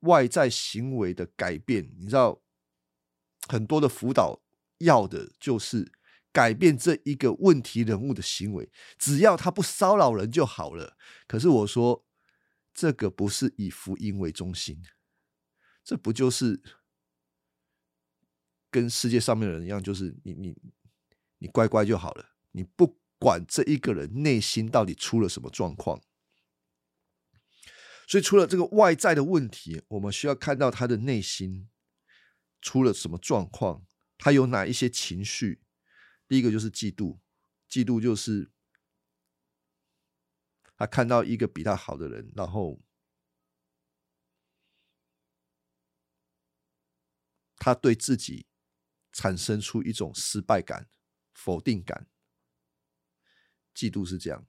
[0.00, 2.40] 外在行为的改变，你知道，
[3.46, 4.40] 很多的辅导
[4.78, 5.92] 要的就是
[6.32, 10.96] 改变这一个问题人物的行为，只要他不骚扰人就好了。
[11.26, 12.06] 可是我说，
[12.72, 14.82] 这个不是以福音为中心，
[15.84, 16.62] 这不就是？
[18.70, 20.54] 跟世界上面的人一样，就是你你
[21.38, 26.02] 你乖乖就好了，你不管这一个人内心到底出了什么状况。
[28.06, 31.68] 所以，除了这个外在的问题，我们需要看到他的内心
[32.62, 33.84] 出了什么状况，
[34.16, 35.60] 他有哪一些情绪。
[36.26, 37.18] 第一个就是嫉妒，
[37.68, 38.50] 嫉妒就是
[40.76, 42.80] 他看到一个比他好的人，然后
[47.56, 48.46] 他对自己
[49.12, 50.88] 产生出一种失败感、
[51.34, 52.06] 否定感。
[53.78, 54.44] 嫉妒是这样。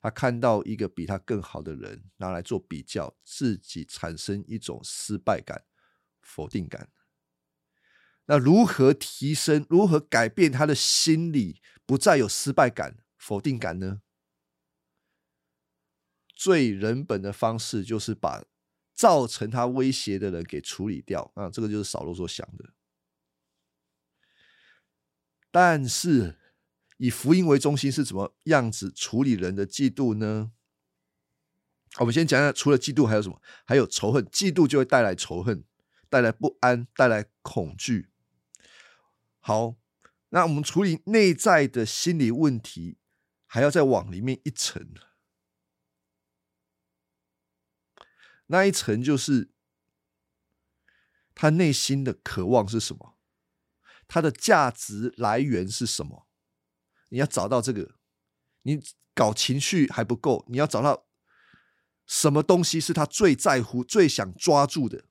[0.00, 5.64] 他看到一个比他更好的人拿来做比较，自己产生一种失败感、
[6.20, 6.90] 否定感。
[8.24, 14.02] 那如何提升、如何改变他的心理，不再有失败感、否定感呢？
[16.34, 18.44] 最人本的方式就是把
[18.92, 21.30] 造成他威胁的人给处理掉。
[21.36, 22.74] 啊，这个就是扫罗所想的。
[25.52, 26.40] 但是。
[26.98, 30.52] 以福音为中心是怎么样子处理人的嫉妒呢？
[31.98, 33.40] 我们先讲讲，除了嫉妒还有什么？
[33.64, 34.24] 还有仇恨。
[34.26, 35.64] 嫉妒就会带来仇恨，
[36.08, 38.10] 带来不安，带来恐惧。
[39.40, 39.76] 好，
[40.30, 42.98] 那我们处理内在的心理问题，
[43.46, 44.94] 还要再往里面一层。
[48.48, 49.50] 那一层就是
[51.34, 53.16] 他内心的渴望是什么？
[54.06, 56.25] 他的价值来源是什么？
[57.08, 57.94] 你要找到这个，
[58.62, 58.80] 你
[59.14, 61.06] 搞情绪还不够，你要找到
[62.06, 65.04] 什么东西是他最在乎、最想抓住的。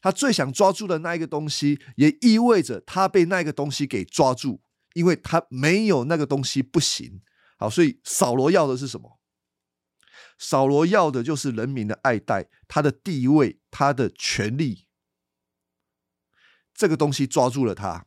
[0.00, 4.60] 他最想抓住的那一个东西，也意味着他被那个东西给抓住，
[4.94, 7.20] 因为他没有那个东西不行。
[7.56, 9.18] 好，所以扫罗要的是什么？
[10.38, 14.86] 扫罗要的就是人民的爱戴，他的地位，他的权利。
[16.72, 18.06] 这个东西抓住了他。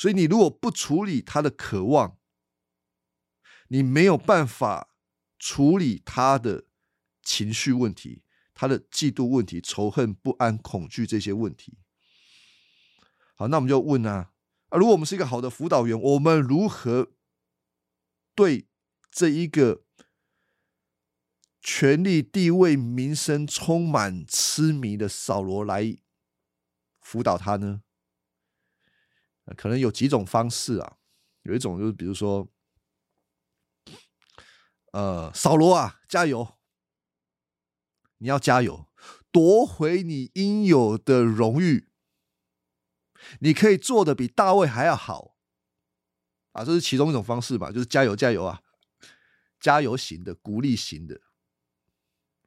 [0.00, 2.16] 所以，你如果不处理他的渴望，
[3.68, 4.94] 你没有办法
[5.38, 6.64] 处理他的
[7.22, 8.22] 情绪问题、
[8.54, 11.76] 他的嫉妒问题、仇恨、不安、恐惧这些问题。
[13.34, 14.32] 好，那我们就问啊，
[14.70, 17.12] 啊，如果我们是一个好的辅导员，我们如何
[18.34, 18.66] 对
[19.10, 19.82] 这一个
[21.60, 25.98] 权力、地位、名声充满痴迷的扫罗来
[27.02, 27.82] 辅导他呢？
[29.56, 30.96] 可能有几种方式啊，
[31.42, 32.48] 有一种就是比如说，
[34.92, 36.58] 呃，扫罗啊，加油！
[38.18, 38.86] 你要加油，
[39.30, 41.88] 夺回你应有的荣誉。
[43.40, 45.36] 你可以做的比大卫还要好
[46.52, 48.62] 啊，这是其中一种方式吧，就是加油加油啊，
[49.58, 51.20] 加油型的，鼓励型的。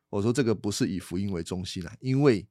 [0.09, 2.47] 我说这个不是以福音为中心啊，因为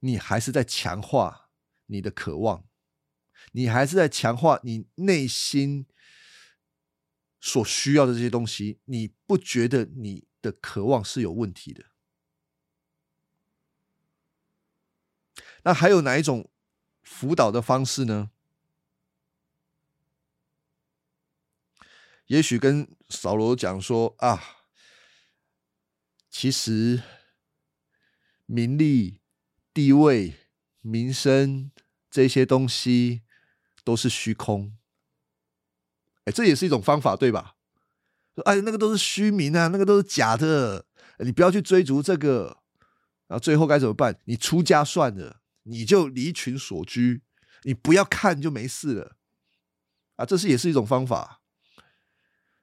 [0.00, 1.43] 你还是在强化。
[1.86, 2.66] 你的渴望，
[3.52, 5.86] 你还是在强化你内心
[7.40, 8.80] 所需要的这些东西。
[8.84, 11.84] 你不觉得你的渴望是有问题的？
[15.62, 16.50] 那还有哪一种
[17.02, 18.30] 辅导的方式呢？
[22.26, 24.42] 也许跟扫罗讲说啊，
[26.30, 27.02] 其实
[28.46, 29.20] 名利、
[29.74, 30.43] 地位。
[30.84, 31.70] 民生
[32.10, 33.22] 这些东西
[33.82, 34.76] 都是虚空，
[36.24, 37.56] 哎，这也是一种方法，对吧？
[38.44, 40.84] 哎，那个都是虚名啊，那个都是假的，
[41.20, 42.58] 你不要去追逐这个。
[43.26, 44.20] 然后最后该怎么办？
[44.26, 47.22] 你出家算了，你就离群所居，
[47.62, 49.16] 你不要看就没事了。
[50.16, 51.40] 啊，这是也是一种方法。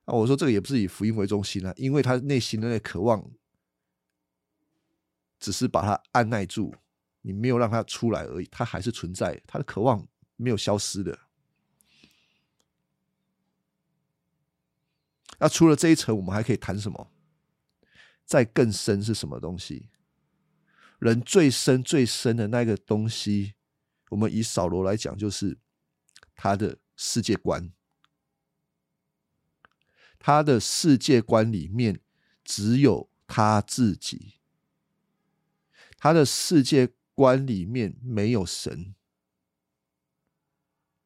[0.06, 3.32] 啊，我说这个也不是以福音为中心啊，因为他内心的那渴望，
[5.40, 6.76] 只是把它按耐住。
[7.24, 10.08] 你没有让他出来而已，他还是存在，他的渴望
[10.38, 11.20] 没有消失的。
[15.38, 17.12] 那除了这一层，我们还可以谈什么？
[18.26, 19.90] 再更深是什么东西？
[21.00, 23.54] 人最深最深的那个东西，
[24.10, 25.58] 我们以扫罗来讲，就是
[26.36, 27.72] 他的世界观。
[30.18, 32.00] 他的世界观里面
[32.44, 34.40] 只有他自己，
[35.98, 36.94] 他的世界。
[37.22, 38.96] 观里面没有神，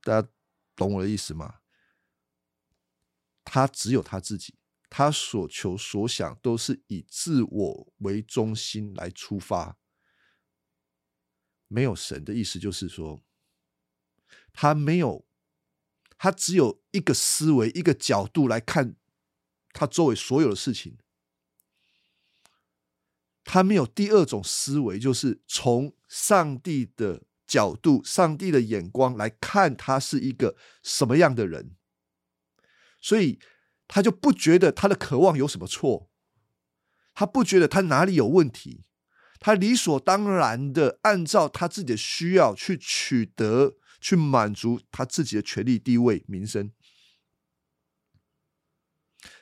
[0.01, 0.29] 大家
[0.73, 1.59] 懂我的意思吗？
[3.43, 4.57] 他只有他自己，
[4.89, 9.77] 他所求所想都是以自我为中心来出发，
[11.67, 13.21] 没有神的意思就是说，
[14.53, 15.27] 他没有，
[16.17, 18.95] 他只有一个思维、一个角度来看
[19.73, 20.97] 他周围所有的事情。
[23.43, 31.75] 他没有第二种思维，就是从上帝的角度、上帝的眼光来看他是一个什么样的人，
[32.99, 33.39] 所以
[33.87, 36.09] 他就不觉得他的渴望有什么错，
[37.13, 38.83] 他不觉得他哪里有问题，
[39.39, 46.71] 他理所当然的按照他自己的需要去取得、去满足他自己的权利、地位、名声。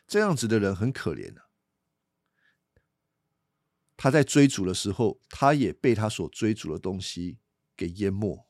[0.05, 1.45] 这样子的人很可怜啊！
[3.95, 7.37] 他在追逐的时候，他也被他所追逐的东西
[7.77, 8.47] 给淹没。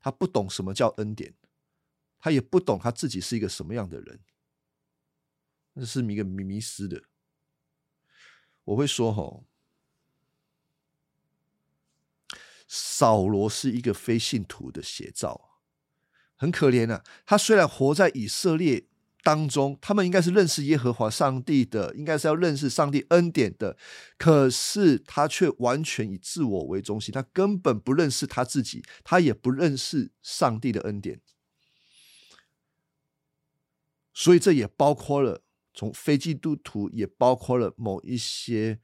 [0.00, 1.34] 他不懂什么叫恩典，
[2.18, 4.20] 他也不懂他自己是一个什么样的人，
[5.74, 7.04] 那是一个迷迷失的。
[8.64, 9.44] 我会说，吼，
[12.66, 15.58] 扫罗是一个非信徒的写照，
[16.36, 17.04] 很可怜啊。
[17.26, 18.86] 他虽然活在以色列。
[19.24, 23.78] 当中，他们应该是认识耶和华上帝的，应该是要认识上帝恩典的。
[24.18, 31.22] 可是他却完全以自我为中心，他根本不认识他自己，他也不认识上帝的恩典。
[34.12, 38.78] 所以这也包括了从非基督徒，也包括了某一些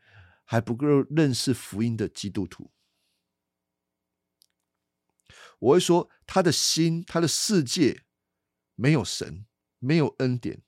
[0.45, 2.73] 还不够认识福音的基督徒。
[5.59, 8.05] 我会说，他的心，他的世界
[8.75, 9.45] 没有神。
[9.81, 10.63] 没有恩典，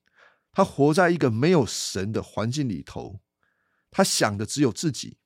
[0.50, 3.20] 他活在一个没有神的环境里头，
[3.90, 5.18] 他想的只有自己，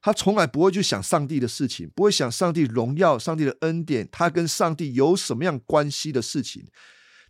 [0.00, 6.70] 他从来不会去想上帝的事情，不会想上帝荣耀、上帝的恩典，他跟上帝有什么样关系的事情，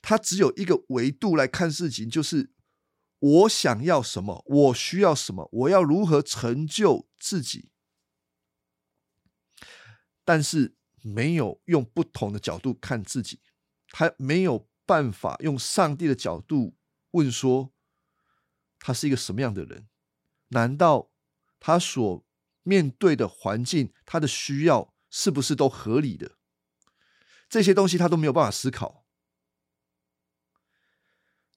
[0.01, 2.53] 他只有一个维度来看事情，就是
[3.18, 7.70] 我想要什么，我需要什么，我要如何成就自己，
[10.24, 13.41] 但是没有用不同的角度看自己，
[13.89, 14.68] 他没有。
[14.85, 16.76] 办法用上帝的角度
[17.12, 17.72] 问说，
[18.78, 19.89] 他是一个什么样的人？
[20.49, 21.11] 难道
[21.61, 22.26] 他所
[22.62, 26.37] 面对的环境，他的需要是不是都合理的？
[27.49, 29.07] 这些东西他都没有办法思考。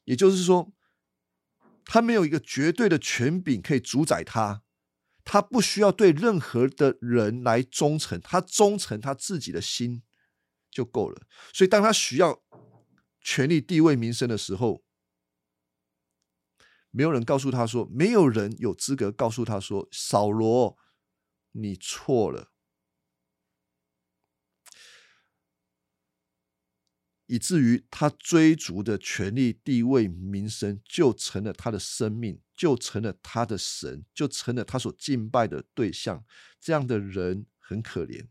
[0.04, 0.72] 也就是说，
[1.84, 4.64] 他没有一个绝对的权柄可以主宰他，
[5.24, 10.04] 他不需要对任何的人来忠诚，他忠诚他自己的心
[10.70, 11.26] 就够了。
[11.52, 12.44] 所以，当他需要。
[13.28, 14.84] 权力、地位、名声的时候，
[16.92, 20.78] 没有人告诉他说，没有人有资格告诉他说：“扫罗，
[21.54, 22.52] 你错了。”
[27.26, 36.24] 以至于他追逐的权力、地位、名声，就成了他的生命，就成了他的神，就成了他所敬拜的对象。
[36.62, 38.28] 这样的人很可怜，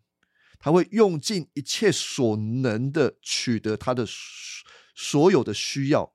[0.61, 4.07] 他会用尽一切所能的取得他的。
[4.95, 6.15] 所有的需要，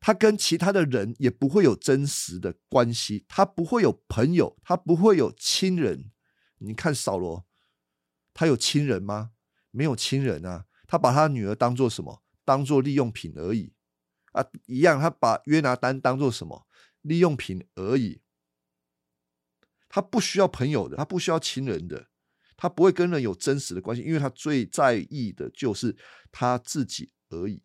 [0.00, 6.10] 他跟其他的人也不会有真实的关系，他不会有朋友，他不会有亲人。
[6.58, 7.46] 你看扫罗，
[8.32, 9.32] 他有亲人吗？
[9.70, 12.22] 没有亲人啊，他把他女儿当做什么？
[12.44, 13.74] 当做利用品而已
[14.32, 16.66] 啊，一样，他把约拿丹当做什么？
[17.02, 18.22] 利用品而已。
[19.88, 22.08] 他不需要朋友的，他不需要亲人的，
[22.56, 25.96] 他不会跟人有真实的关系，因为他最在意的就是
[26.30, 27.62] 他自己而已。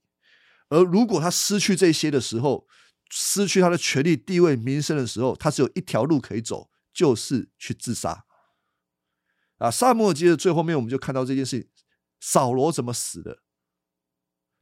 [0.71, 2.65] 而如果他失去这些的时候，
[3.09, 8.25] 失去他的权力、地位、名声的时候，他只有一条路可以走，就是去自杀。
[9.57, 11.69] 啊，萨摩尔记的最后面，我们就看到这件事情：
[12.21, 13.43] 扫罗怎么死的？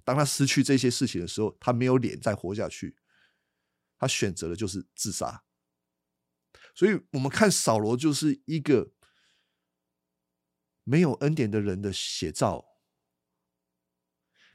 [0.03, 2.97] 当他失去这些事情的时候，他没有脸再活下去，
[3.99, 5.43] 他选择的就是自杀。
[6.73, 8.91] 所以，我们看扫罗就是一个
[10.83, 12.68] 没有恩典的人的写照。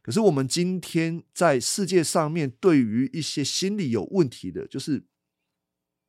[0.04, 5.06] 可是我们今天在世界上面，对于一些心理有问题的，就是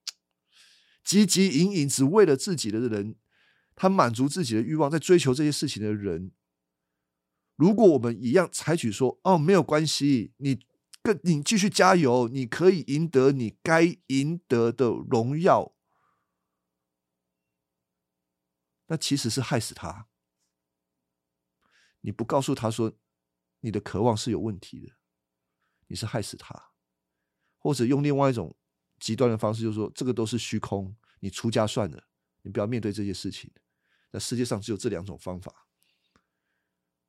[1.05, 3.15] 汲汲营营只为了自己的人，
[3.73, 6.33] 他满足自己的欲望，在追求这些事情的人，
[7.55, 10.59] 如果我们一样采取说，哦，没有关系，你
[11.01, 15.73] 更你继续加油，你可以赢得你该赢得的荣耀，
[18.87, 20.09] 那其实是害死他。
[22.01, 22.97] 你不告诉他说。
[23.65, 24.93] 你的渴望是有问题的，
[25.87, 26.69] 你是害死他，
[27.57, 28.55] 或者用另外一种
[28.99, 32.07] 极端的方式，就是说这个都是虚空，你出家算了，
[32.43, 33.51] 你不要面对这些事情。
[34.11, 35.67] 那世界上只有这两种方法，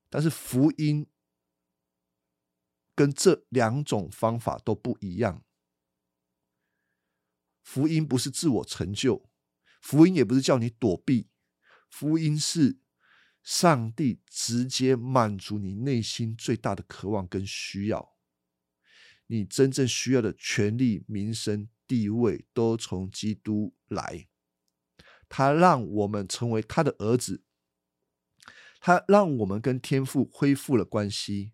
[0.08, 1.06] 但是福音
[2.94, 5.44] 跟这两种方法都不一样。
[7.62, 9.28] 福音不是自我成就，
[9.82, 11.28] 福音也不是叫你躲避，
[11.90, 12.78] 福音是。
[13.46, 18.16] 上帝直接满足你内心最大的渴望跟需要，
[19.28, 24.26] 你真正需要的权利、名声、地位，都从基督来。
[25.28, 27.44] 他让我们成为他的儿子，
[28.80, 31.52] 他让我们跟天父恢复了关系。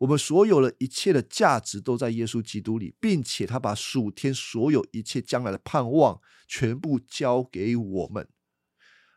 [0.00, 8.28] 我们所有的一切的价值都在耶稣基督里，并且他把属天所有一切将来的盼望全部交给我们，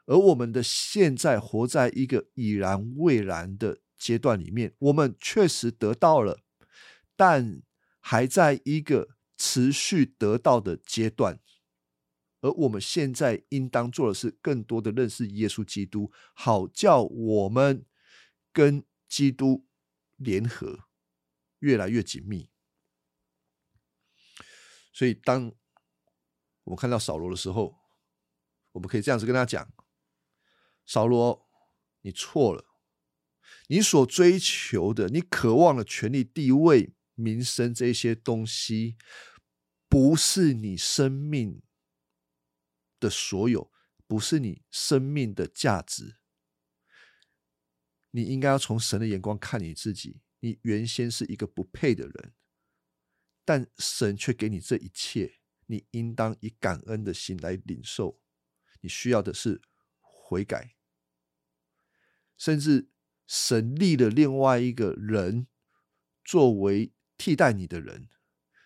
[0.06, 6.40] 而我们的现在活在一个已然未然的阶段里面，我们确实得到了，
[7.16, 7.62] 但
[8.00, 11.40] 还在一个持续得到的阶段。
[12.42, 17.86] 而我们现在应当做的是，更多的认识耶稣基督，好叫我们
[18.52, 19.66] 跟基督。
[20.18, 20.86] 联合
[21.60, 22.50] 越来越紧密，
[24.94, 25.52] 所以当
[26.64, 27.76] 我们看到扫罗的时候，
[28.72, 29.70] 我们可以这样子跟他讲：
[30.86, 31.48] 扫罗，
[32.02, 32.66] 你错了，
[33.68, 38.98] 你所追求的、你渴望的权力、地位、名声这些东西，
[39.90, 41.62] 不是你生命
[43.00, 43.72] 的所有，
[44.08, 46.18] 不是你生命的价值。
[48.12, 50.22] 你应该要从神的眼光看你自己。
[50.40, 52.34] 你原先是一个不配的人，
[53.44, 55.40] 但神却给你这一切。
[55.66, 58.22] 你应当以感恩的心来领受。
[58.82, 59.60] 你需要的是
[60.28, 60.76] 悔改，
[62.36, 62.90] 甚至
[63.28, 65.46] 神立了另外一个人
[66.24, 68.10] 作为替代你的人。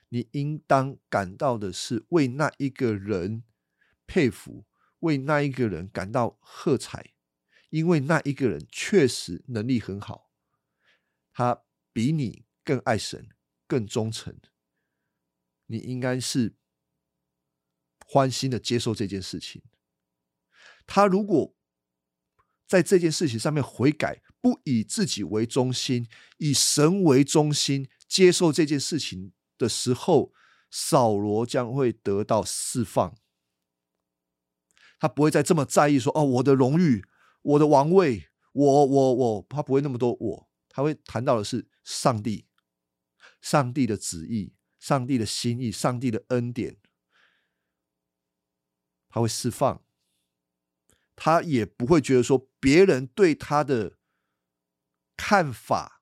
[0.08, 3.44] 你应当感到的是为那一个人
[4.08, 4.66] 佩服，
[5.00, 7.14] 为那一个人感到喝彩。
[7.70, 10.32] 因为那一个人确实能力很好，
[11.34, 13.30] 他比你更爱神、
[13.68, 14.40] 更忠诚。
[15.68, 16.56] 你应该是
[18.08, 19.62] 欢心的接受这件事情。
[20.92, 21.56] 他如果
[22.66, 30.34] 在这件事情上面悔改，不以自己为中心，以神为中心，接受这件事情的时候，
[30.72, 33.16] 扫罗将会得到释放。
[35.00, 37.06] 他不会再这么在意说：“哦，我的荣誉。”
[37.42, 42.46] 我的王位，我我我，他不会那么多我，他会谈到的是上帝，
[43.42, 46.76] 上帝的旨意，上帝的心意，上帝的恩典，
[49.08, 49.82] 他会释放，
[51.22, 53.98] 他也不会觉得说别人对他的
[55.18, 56.02] 看法，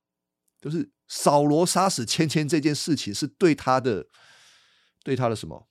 [0.61, 4.07] 就是扫罗杀死芊芊这件事情是对他的，
[5.03, 5.67] 对他的什么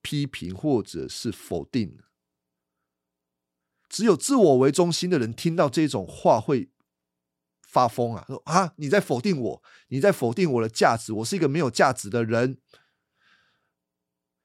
[0.00, 1.98] 批评或者是否定。
[3.86, 6.70] 只有自我为中心的人听到这种话会
[7.66, 8.24] 发疯啊！
[8.26, 12.58] 说啊，你在否定我，你在否定我的价值，我是一个没有价值的人。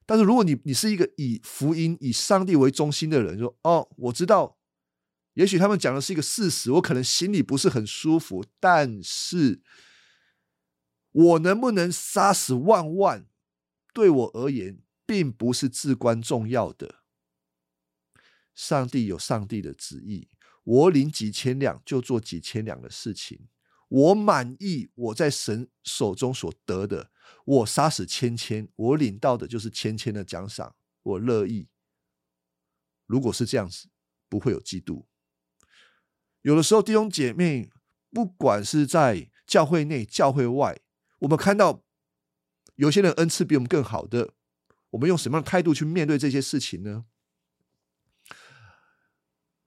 [0.06, 4.58] 但是如果你你是一个以福音、以上帝为中心的人，说哦，我知道，
[5.34, 9.62] 也许他们讲的是一个事实，我可能心里不是很舒服，但是
[11.12, 13.26] 我能不能杀死万万，
[13.93, 17.04] 对我而言并不是至关重要的。
[18.54, 20.28] 上帝有上帝的旨意，
[20.64, 23.47] 我领几千两就做几千两的事情，
[23.94, 27.12] 我满意我在神手中所得的，
[27.46, 31.70] 我杀死千千，我领到的就是千千的奖赏，我乐意。
[33.06, 33.89] 如果是这样子，
[34.28, 35.06] 不会有嫉妒。
[36.41, 37.70] 有的时候弟兄姐妹，
[38.10, 40.82] 不管是在教会内、教会外，
[41.20, 41.84] 我们看到
[42.74, 44.34] 有些人恩赐比我们更好的，
[44.89, 47.06] 我们用什么样的态度去面对这些事情呢？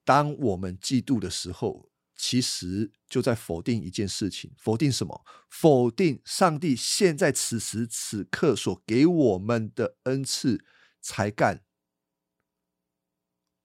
[0.05, 4.55] 当我们嫉妒的时候，其实就在否定一件事情。
[4.59, 5.25] 否定什么？
[5.51, 10.65] 否定上帝现在此时此刻所给我们的恩赐、
[11.01, 11.65] 才干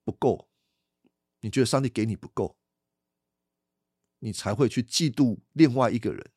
[0.03, 0.49] 不够。
[1.39, 2.59] 你觉得上帝给你不够，
[4.19, 6.31] 你才会去嫉妒另外一个人。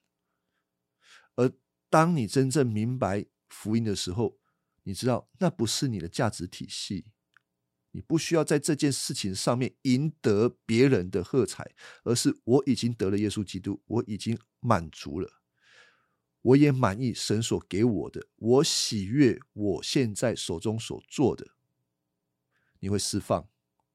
[1.35, 1.53] 而
[1.91, 4.39] 当你真正明白福音的时候，
[4.85, 7.07] 你知道那不是你的价值体系。
[7.97, 15.41] 你不需要在这件事情上面赢得别人的喝彩，而是我已经得了耶稣基督，我已经满足了，
[16.43, 21.55] 我也满意神所给我的，我喜悦我现在手中所做的。
[22.81, 23.49] 你会释放，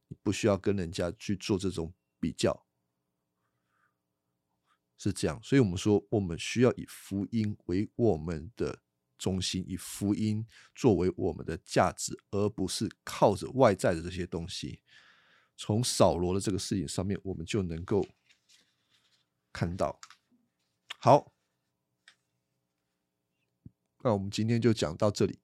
[0.08, 2.66] 你不需要跟人家去做这种比较，
[4.98, 5.38] 是这样。
[5.44, 8.80] 所以我们说，我们需要以福音为我们的。
[9.20, 10.44] 中心以福音
[10.74, 14.82] 作为我们的价值，而不是靠着外在的这些东西。
[15.56, 18.08] 从扫罗的这个事情上面，我们就能够
[19.52, 20.00] 看到。
[21.00, 21.34] 好，
[24.04, 25.40] 那我们今天就讲到这里。